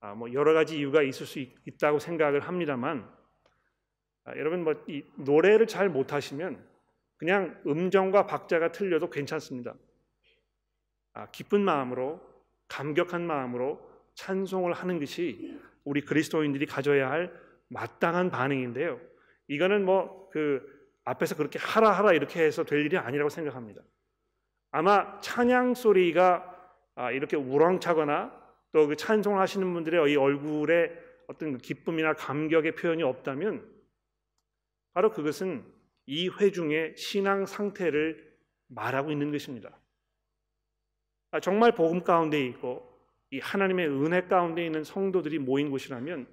아, 0.01 0.15
뭐 0.15 0.33
여러 0.33 0.53
가지 0.53 0.79
이유가 0.79 1.03
있을 1.03 1.27
수 1.27 1.39
있, 1.39 1.79
다고 1.79 1.99
생각을 1.99 2.41
합니다만 2.41 3.11
아, 4.25 4.37
여러분 4.37 4.65
뭐 4.65 4.75
이 4.87 5.03
노래를 5.17 5.67
잘 5.67 5.89
못하시면 5.89 6.63
그냥 7.17 7.61
음정과 7.67 8.27
박자가 8.27 8.73
틀려도 8.73 9.11
괜찮습니다. 9.11 9.75
아, 11.13 11.27
기쁜 11.31 11.63
마음으로 11.63 12.21
감격한 12.69 13.27
마음으로 13.27 13.81
찬송을 14.15 14.73
하는 14.73 14.99
것이 14.99 15.59
우리 15.85 16.03
그리스도인들이 16.03 16.67
가져야 16.67 17.11
할 17.11 17.33
마땅한 17.69 18.31
반응인데요. 18.31 19.01
이거는 19.49 19.85
뭐 19.85 20.21
그 20.31 20.63
앞에서 21.05 21.35
그렇게 21.35 21.59
하라 21.59 21.91
하라 21.91 22.13
이렇게 22.13 22.41
해서 22.45 22.63
될 22.65 22.85
일이 22.87 22.97
아니라고 22.97 23.31
생각합니다. 23.31 23.83
아마 24.71 25.21
찬양 25.21 25.75
소리가 25.75 26.47
아, 26.95 27.11
이렇게 27.11 27.37
우렁차거나 27.37 28.39
또 28.73 28.87
그 28.87 28.95
찬송하시는 28.95 29.73
분들의 29.75 30.13
이 30.13 30.17
얼굴에 30.17 30.93
어떤 31.27 31.53
그 31.53 31.59
기쁨이나 31.59 32.13
감격의 32.15 32.77
표현이 32.77 33.03
없다면 33.03 33.67
바로 34.93 35.11
그것은 35.11 35.65
이 36.07 36.29
회중의 36.29 36.97
신앙 36.97 37.47
상태를 37.47 38.37
말하고 38.69 39.11
있는 39.13 39.31
것입니다. 39.31 39.79
아, 41.31 41.41
정말 41.41 41.73
복음 41.73 42.03
가운데 42.03 42.45
있고 42.47 42.91
이 43.31 43.39
하나님의 43.39 43.89
은혜 43.89 44.23
가운데 44.23 44.65
있는 44.65 44.83
성도들이 44.83 45.39
모인 45.39 45.71
곳이라면 45.71 46.27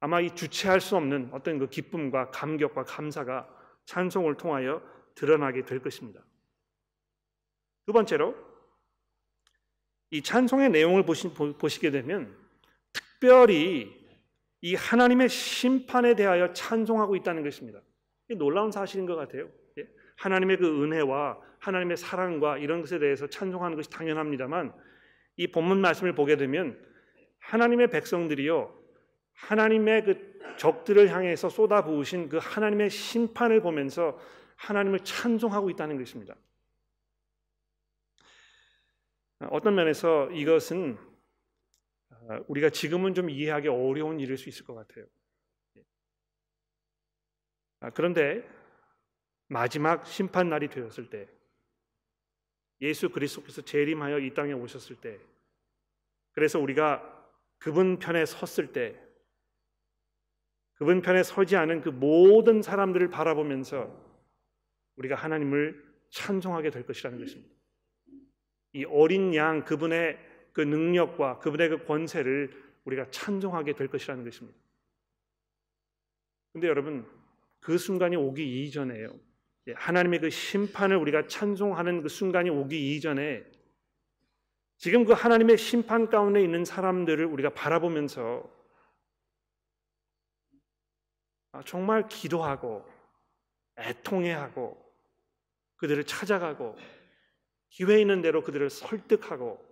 아마 0.00 0.20
이 0.20 0.34
주체할 0.34 0.80
수 0.80 0.96
없는 0.96 1.30
어떤 1.32 1.58
그 1.58 1.68
기쁨과 1.68 2.30
감격과 2.30 2.84
감사가 2.84 3.48
찬송을 3.84 4.36
통하여 4.36 4.82
드러나게 5.14 5.64
될 5.64 5.80
것입니다. 5.80 6.20
두 7.86 7.92
번째로 7.92 8.34
이 10.10 10.20
찬송의 10.20 10.70
내용을 10.70 11.04
보시, 11.04 11.32
보시게 11.32 11.90
되면 11.90 12.36
특별히 12.92 14.01
이 14.62 14.76
하나님의 14.76 15.28
심판에 15.28 16.14
대하여 16.14 16.52
찬송하고 16.52 17.16
있다는 17.16 17.42
것입니다. 17.42 17.80
놀라운 18.36 18.70
사실인 18.70 19.06
것 19.06 19.16
같아요. 19.16 19.50
예? 19.78 19.86
하나님의 20.16 20.56
그 20.56 20.82
은혜와 20.82 21.38
하나님의 21.58 21.96
사랑과 21.96 22.56
이런 22.58 22.80
것에 22.80 22.98
대해서 22.98 23.26
찬송하는 23.26 23.76
것이 23.76 23.90
당연합니다만 23.90 24.72
이 25.36 25.48
본문 25.48 25.80
말씀을 25.80 26.14
보게 26.14 26.36
되면 26.36 26.78
하나님의 27.40 27.90
백성들이요 27.90 28.72
하나님의 29.34 30.04
그 30.04 30.32
적들을 30.56 31.10
향해서 31.10 31.48
쏟아부으신 31.48 32.28
그 32.28 32.38
하나님의 32.40 32.90
심판을 32.90 33.60
보면서 33.60 34.18
하나님을 34.56 35.00
찬송하고 35.00 35.70
있다는 35.70 35.98
것입니다. 35.98 36.36
어떤 39.50 39.74
면에서 39.74 40.30
이것은 40.30 40.96
우리가 42.46 42.70
지금은 42.70 43.14
좀 43.14 43.30
이해하기 43.30 43.68
어려운 43.68 44.20
일일 44.20 44.36
수 44.36 44.48
있을 44.48 44.64
것 44.64 44.74
같아요. 44.74 45.06
그런데 47.94 48.48
마지막 49.48 50.06
심판 50.06 50.48
날이 50.48 50.68
되었을 50.68 51.10
때 51.10 51.28
예수 52.80 53.10
그리스도께서 53.10 53.62
재림하여 53.62 54.20
이 54.20 54.34
땅에 54.34 54.52
오셨을 54.52 54.96
때 54.96 55.18
그래서 56.32 56.58
우리가 56.58 57.08
그분 57.58 57.98
편에 57.98 58.24
섰을 58.24 58.72
때 58.72 58.98
그분 60.74 61.02
편에 61.02 61.22
서지 61.22 61.56
않은 61.56 61.80
그 61.80 61.90
모든 61.90 62.62
사람들을 62.62 63.08
바라보면서 63.10 64.02
우리가 64.96 65.14
하나님을 65.14 65.92
찬송하게 66.10 66.70
될 66.70 66.84
것이라는 66.84 67.18
것입니다. 67.18 67.54
이 68.72 68.84
어린 68.84 69.34
양 69.34 69.64
그분의 69.64 70.31
그 70.52 70.60
능력과 70.60 71.38
그분의 71.38 71.68
그 71.68 71.84
권세를 71.84 72.50
우리가 72.84 73.10
찬송하게 73.10 73.74
될 73.74 73.88
것이라는 73.88 74.24
것입니다. 74.24 74.58
근데 76.52 76.68
여러분 76.68 77.06
그 77.60 77.78
순간이 77.78 78.16
오기 78.16 78.64
이전에요. 78.64 79.08
예, 79.68 79.72
하나님의 79.74 80.20
그 80.20 80.30
심판을 80.30 80.96
우리가 80.96 81.28
찬송하는 81.28 82.02
그 82.02 82.08
순간이 82.08 82.50
오기 82.50 82.96
이전에 82.96 83.44
지금 84.76 85.04
그 85.04 85.12
하나님의 85.12 85.56
심판 85.58 86.08
가운데 86.08 86.42
있는 86.42 86.64
사람들을 86.64 87.24
우리가 87.24 87.50
바라보면서 87.50 88.50
아, 91.52 91.62
정말 91.64 92.08
기도하고 92.08 92.84
애통해하고 93.78 94.82
그들을 95.76 96.04
찾아가고 96.04 96.76
기회 97.68 98.00
있는 98.00 98.22
대로 98.22 98.42
그들을 98.42 98.68
설득하고 98.70 99.71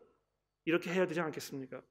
이렇게 0.64 0.92
해야 0.92 1.06
되지 1.06 1.20
않겠습니까? 1.20 1.82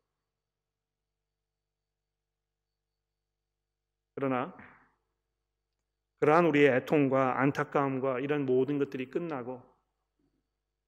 그러나 4.16 4.56
그러한 6.20 6.46
우리의 6.46 6.76
애통과 6.78 7.40
안타까움과 7.42 8.20
이런 8.20 8.46
모든 8.46 8.78
것들이 8.78 9.10
끝나고 9.10 9.64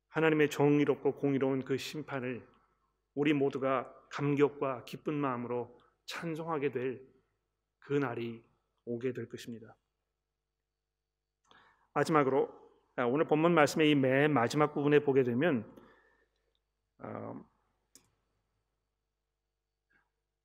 하나님의 0.10 0.50
정의롭고 0.50 1.16
공의로운 1.16 1.64
그 1.64 1.78
심판을 1.78 2.46
우리 3.14 3.34
모두가 3.34 3.94
감격과 4.10 4.84
기쁜 4.84 5.14
마음으로 5.16 5.80
찬송하게 6.06 6.72
될 6.72 7.12
그 7.82 7.94
날이 7.94 8.44
오게 8.86 9.12
될 9.12 9.28
것입니다. 9.28 9.76
마지막으로 11.94 12.50
아, 12.96 13.04
오늘 13.06 13.26
본문 13.26 13.54
말씀의 13.54 13.92
이 13.92 13.96
맨 13.96 14.34
마지막 14.34 14.74
부분에 14.74 15.00
보게 15.00 15.24
되면 15.24 15.70
어, 17.00 17.44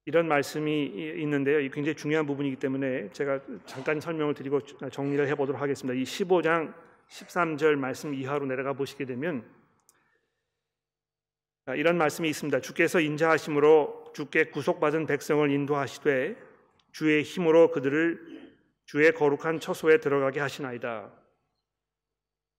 이런 0.07 0.29
말씀이 0.29 0.85
있는데요. 1.21 1.59
이 1.59 1.69
굉장히 1.69 1.97
중요한 1.97 2.27
부분이기 2.27 2.57
때문에 2.57 3.11
제가 3.11 3.41
잠깐 3.67 4.01
설명을 4.01 4.35
드리고 4.35 4.61
정리를 4.61 5.27
해보도록 5.29 5.61
하겠습니다. 5.61 5.99
이 5.99 6.05
15장 6.05 6.73
13절 7.09 7.75
말씀 7.75 8.15
이하로 8.15 8.47
내려가 8.47 8.73
보시게 8.73 9.05
되면 9.05 9.45
아, 11.67 11.75
이런 11.75 11.99
말씀이 11.99 12.29
있습니다. 12.29 12.61
주께서 12.61 13.01
인자하심으로 13.01 14.13
주께 14.15 14.45
구속받은 14.45 15.07
백성을 15.07 15.51
인도하시되 15.51 16.37
주의 16.93 17.23
힘으로 17.25 17.73
그들을 17.73 18.55
주의 18.85 19.13
거룩한 19.13 19.59
처소에 19.59 19.99
들어가게 19.99 20.39
하시나이다. 20.39 21.11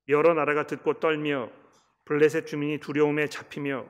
여러 0.10 0.34
나라가 0.34 0.68
듣고 0.68 1.00
떨며 1.00 1.50
블레셋 2.04 2.46
주민이 2.46 2.80
두려움에 2.80 3.28
잡히며 3.28 3.86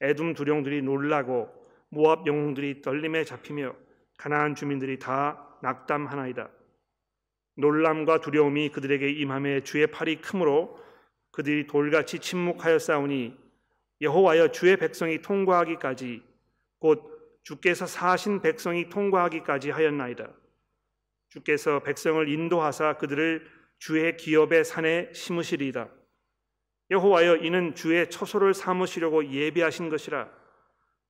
에둠 0.00 0.32
두령들이 0.32 0.80
놀라고 0.80 1.65
모압 1.90 2.26
영웅들이 2.26 2.82
떨림에 2.82 3.24
잡히며 3.24 3.74
가나안 4.18 4.54
주민들이 4.54 4.98
다 4.98 5.56
낙담하나이다. 5.62 6.50
놀람과 7.56 8.20
두려움이 8.20 8.70
그들에게 8.70 9.08
임함에 9.08 9.62
주의 9.62 9.86
팔이 9.86 10.20
크므로 10.20 10.78
그들이 11.30 11.66
돌같이 11.66 12.18
침묵하여 12.18 12.78
싸우니 12.78 13.36
여호와여 14.00 14.52
주의 14.52 14.76
백성이 14.76 15.22
통과하기까지 15.22 16.22
곧 16.78 17.40
주께서 17.42 17.86
사신 17.86 18.42
백성이 18.42 18.88
통과하기까지 18.88 19.70
하였나이다. 19.70 20.28
주께서 21.28 21.80
백성을 21.80 22.28
인도하사 22.28 22.98
그들을 22.98 23.46
주의 23.78 24.16
기업의 24.16 24.64
산에 24.64 25.12
심으시리이다. 25.12 25.88
여호와여 26.90 27.36
이는 27.36 27.74
주의 27.74 28.08
처소를 28.08 28.54
삼으시려고 28.54 29.30
예비하신 29.30 29.88
것이라 29.88 30.30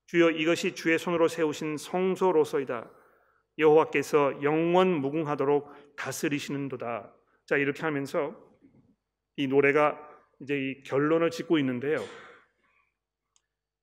주여 0.06 0.30
이것이 0.30 0.74
주의 0.74 0.98
손으로 0.98 1.28
세우신 1.28 1.76
성소로서이다. 1.76 2.90
여호와께서 3.58 4.42
영원 4.42 5.00
무궁하도록 5.00 5.96
다스리시는도다. 5.96 7.12
자 7.46 7.56
이렇게 7.56 7.82
하면서 7.82 8.36
이 9.36 9.46
노래가 9.46 9.98
이제 10.40 10.56
이 10.56 10.82
결론을 10.82 11.30
짓고 11.30 11.58
있는데요. 11.58 11.98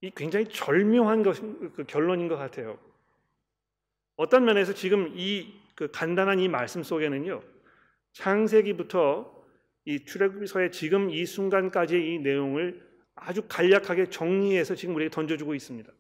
이 0.01 0.11
굉장히 0.11 0.47
절묘한 0.49 1.23
것, 1.23 1.39
그 1.73 1.85
결론인 1.85 2.27
것 2.27 2.37
같아요. 2.37 2.77
어떤 4.15 4.45
면에서 4.45 4.73
지금 4.73 5.13
이 5.15 5.63
그 5.75 5.89
간단한 5.91 6.39
이 6.39 6.47
말씀 6.47 6.83
속에는요, 6.83 7.41
창세기부터 8.13 9.43
이 9.85 10.05
출애굽서의 10.05 10.71
지금 10.71 11.09
이 11.09 11.25
순간까지의 11.25 12.13
이 12.13 12.19
내용을 12.19 12.81
아주 13.15 13.43
간략하게 13.47 14.09
정리해서 14.09 14.75
지금 14.75 14.95
우리에게 14.95 15.13
던져주고 15.13 15.55
있습니다. 15.55 15.91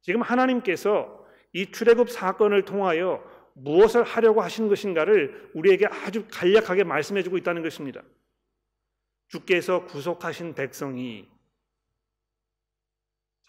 지금 0.00 0.22
하나님께서 0.22 1.26
이 1.52 1.70
출애굽 1.70 2.10
사건을 2.10 2.64
통하여 2.64 3.22
무엇을 3.54 4.04
하려고 4.04 4.40
하신 4.40 4.68
것인가를 4.68 5.50
우리에게 5.54 5.86
아주 5.86 6.26
간략하게 6.30 6.84
말씀해 6.84 7.22
주고 7.22 7.36
있다는 7.36 7.62
것입니다. 7.62 8.02
주께서 9.28 9.84
구속하신 9.86 10.54
백성이 10.54 11.28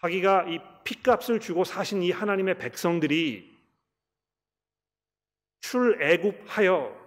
자기가 0.00 0.46
이 0.48 0.58
피값을 0.84 1.40
주고 1.40 1.64
사신 1.64 2.02
이 2.02 2.10
하나님의 2.10 2.58
백성들이 2.58 3.52
출애굽하여 5.60 7.00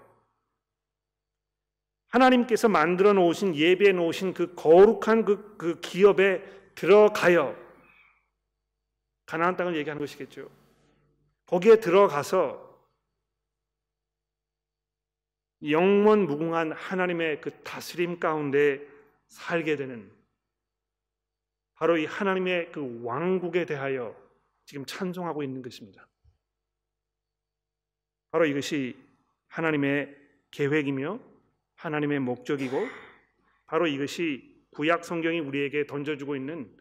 하나님께서 2.07 2.69
만들어 2.69 3.11
놓으신 3.13 3.55
예배해 3.55 3.91
놓으신 3.91 4.33
그 4.33 4.55
거룩한 4.55 5.25
그, 5.25 5.57
그 5.57 5.79
기업에 5.81 6.41
들어가여 6.75 7.64
가나안 9.25 9.55
땅을 9.57 9.75
얘기하는 9.75 9.99
것이겠죠. 9.99 10.49
거기에 11.45 11.79
들어가서 11.79 12.65
영원 15.69 16.25
무궁한 16.25 16.71
하나님의 16.71 17.41
그 17.41 17.51
다스림 17.63 18.19
가운데 18.19 18.85
살게 19.27 19.75
되는 19.75 20.11
바로 21.73 21.97
이 21.97 22.05
하나님의 22.05 22.71
그 22.71 23.01
왕국에 23.03 23.65
대하여 23.65 24.15
지금 24.65 24.85
찬송하고 24.85 25.43
있는 25.43 25.61
것입니다. 25.61 26.07
바로 28.31 28.45
이것이 28.45 28.97
하나님의 29.47 30.15
계획이며 30.51 31.19
하나님의 31.75 32.19
목적이고 32.19 32.87
바로 33.65 33.87
이것이 33.87 34.65
구약 34.71 35.05
성경이 35.05 35.39
우리에게 35.39 35.85
던져주고 35.85 36.35
있는 36.35 36.75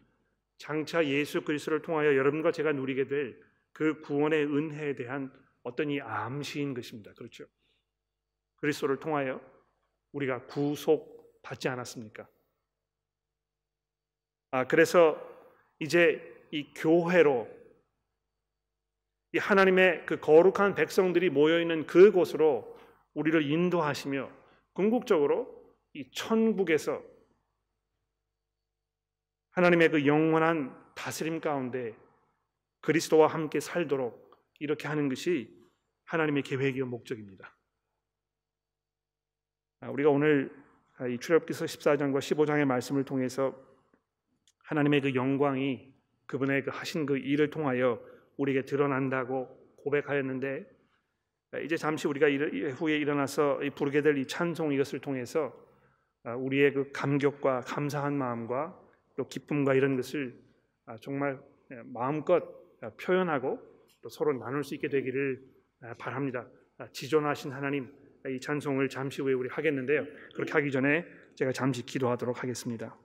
장차 0.57 1.05
예수 1.05 1.41
그리스도를 1.43 1.81
통하여 1.81 2.15
여러분과 2.15 2.51
제가 2.51 2.71
누리게 2.71 3.07
될 3.07 3.55
그 3.75 3.99
구원의 3.99 4.45
은혜에 4.45 4.95
대한 4.95 5.29
어떤 5.63 5.91
이 5.91 5.99
암시인 5.99 6.73
것입니다. 6.73 7.13
그렇죠? 7.13 7.45
그리스도를 8.55 9.01
통하여 9.01 9.41
우리가 10.13 10.45
구속 10.45 11.41
받지 11.41 11.67
않았습니까? 11.67 12.25
아, 14.51 14.65
그래서 14.65 15.19
이제 15.79 16.23
이 16.51 16.73
교회로 16.73 17.49
이 19.33 19.39
하나님의 19.39 20.05
그 20.05 20.21
거룩한 20.21 20.75
백성들이 20.75 21.29
모여 21.29 21.59
있는 21.59 21.85
그곳으로 21.85 22.79
우리를 23.13 23.51
인도하시며 23.51 24.31
궁극적으로 24.71 25.75
이 25.93 26.09
천국에서 26.11 27.03
하나님의 29.55 29.89
그 29.89 30.05
영원한 30.05 30.75
다스림 30.95 31.39
가운데 31.39 31.95
그리스도와 32.81 33.27
함께 33.27 33.61
살도록 33.61 34.35
이렇게 34.59 34.87
하는 34.87 35.07
것이 35.07 35.49
하나님의 36.03 36.43
계획이요 36.43 36.85
목적입니다. 36.85 37.55
아, 39.79 39.89
우리가 39.89 40.09
오늘 40.09 40.53
이 41.09 41.17
출애굽기서 41.17 41.65
14장과 41.65 42.19
15장의 42.19 42.65
말씀을 42.65 43.05
통해서 43.05 43.55
하나님의 44.63 45.01
그 45.01 45.15
영광이 45.15 45.93
그분의 46.25 46.63
그 46.63 46.71
하신 46.71 47.05
그 47.05 47.17
일을 47.17 47.49
통하여 47.49 48.01
우리에게 48.37 48.65
드러난다고 48.65 49.47
고백하였는데 49.77 50.65
아, 51.51 51.59
이제 51.59 51.77
잠시 51.77 52.07
우리가 52.09 52.27
후에 52.73 52.97
일어나서 52.97 53.61
부르게 53.75 54.01
될 54.01 54.17
이 54.17 54.27
찬송 54.27 54.73
이것을 54.73 54.99
통해서 54.99 55.53
아, 56.23 56.35
우리의 56.35 56.73
그 56.73 56.91
감격과 56.91 57.61
감사한 57.61 58.17
마음과 58.17 58.84
또 59.15 59.27
기쁨과 59.27 59.73
이런 59.73 59.95
것을 59.95 60.37
정말 61.01 61.39
예, 61.71 61.81
마음껏 61.85 62.43
표현하고 62.97 63.59
또 64.01 64.09
서로 64.09 64.33
나눌 64.33 64.63
수 64.63 64.75
있게 64.75 64.87
되기를 64.89 65.41
바랍니다. 65.97 66.47
지존하신 66.91 67.51
하나님 67.51 67.91
이 68.27 68.39
찬송을 68.39 68.89
잠시 68.89 69.21
후에 69.21 69.33
우리 69.33 69.49
하겠는데요. 69.49 70.05
그렇게 70.35 70.53
하기 70.53 70.71
전에 70.71 71.05
제가 71.35 71.51
잠시 71.51 71.85
기도하도록 71.85 72.41
하겠습니다. 72.41 72.97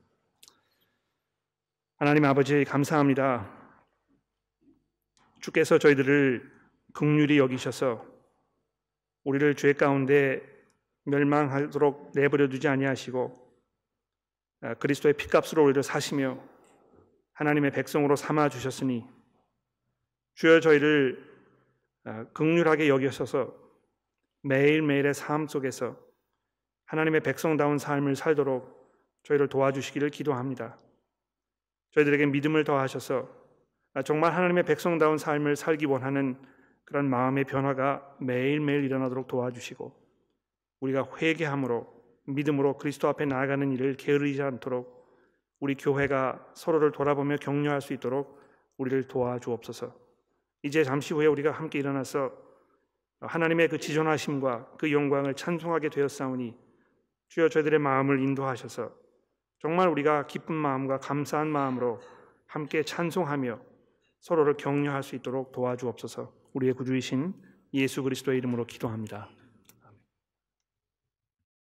하나님 1.97 2.25
아버지 2.25 2.65
감사합니다. 2.65 3.51
주께서 5.41 5.79
저희들을 5.79 6.51
극률이 6.93 7.39
여기셔서 7.39 8.07
우리를 9.25 9.55
죄 9.55 9.73
가운데 9.73 10.43
멸망하도록 11.05 12.13
내버려 12.15 12.49
두지 12.49 12.69
아니하시고 12.69 13.37
아, 13.37 13.50
그리스도의 14.79 15.15
피값으로 15.15 15.65
우리를 15.65 15.83
사시며 15.83 16.39
하나님의 17.33 17.71
백성으로 17.71 18.17
삼아 18.17 18.51
주셨으니 18.51 19.07
주여 20.35 20.61
저희를 20.61 21.31
아, 22.05 22.25
극률하게 22.33 22.89
여기셔서 22.89 23.55
매일매일의 24.43 25.15
삶 25.15 25.47
속에서 25.47 25.99
하나님의 26.87 27.21
백성다운 27.21 27.79
삶을 27.79 28.17
살도록 28.17 28.81
저희를 29.23 29.49
도와주시기를 29.49 30.11
기도합니다. 30.11 30.79
저희들에게 31.93 32.27
믿음을 32.27 32.65
더하셔서 32.65 33.29
정말 34.05 34.35
하나님의 34.35 34.65
백성다운 34.65 35.19
삶을 35.19 35.57
살기 35.57 35.87
원하는 35.87 36.37
그런 36.85 37.09
마음의 37.09 37.45
변화가 37.45 38.17
매일매일 38.21 38.85
일어나도록 38.85 39.29
도와주시고 39.29 39.95
우리가 40.81 41.09
회개함으로 41.17 42.00
믿음으로 42.35 42.77
그리스도 42.77 43.09
앞에 43.09 43.25
나아가는 43.27 43.71
일을 43.73 43.97
게으르지 43.97 44.43
않도록 44.43 45.01
우리 45.61 45.75
교회가 45.75 46.53
서로를 46.55 46.93
돌아보며 46.93 47.37
격려할 47.37 47.81
수 47.81 47.93
있도록 47.93 48.41
우리를 48.79 49.09
도와주옵소서. 49.09 49.95
이제 50.63 50.85
잠시 50.85 51.15
후에 51.15 51.27
우리가 51.27 51.53
함께 51.53 51.79
일어나서 51.79 52.33
하나님의 53.21 53.69
그 53.69 53.79
지존하심과 53.79 54.77
그 54.79 54.91
영광을 54.93 55.35
찬송하게 55.35 55.91
되었사오니 55.91 56.57
주여 57.29 57.49
저희들의 57.49 57.79
마음을 57.79 58.21
인도하셔서 58.21 58.93
정말 59.59 59.89
우리가 59.89 60.27
기쁜 60.27 60.55
마음과 60.55 60.99
감사한 60.99 61.49
마음으로 61.49 62.01
함께 62.47 62.83
찬송하며 62.83 63.61
서로를 64.21 64.57
격려할 64.57 65.03
수 65.03 65.15
있도록 65.17 65.53
도와주옵소서. 65.53 66.33
우리의 66.55 66.73
구주이신 66.73 67.35
예수 67.75 68.03
그리스도의 68.03 68.39
이름으로 68.39 68.65
기도합니다. 68.67 69.29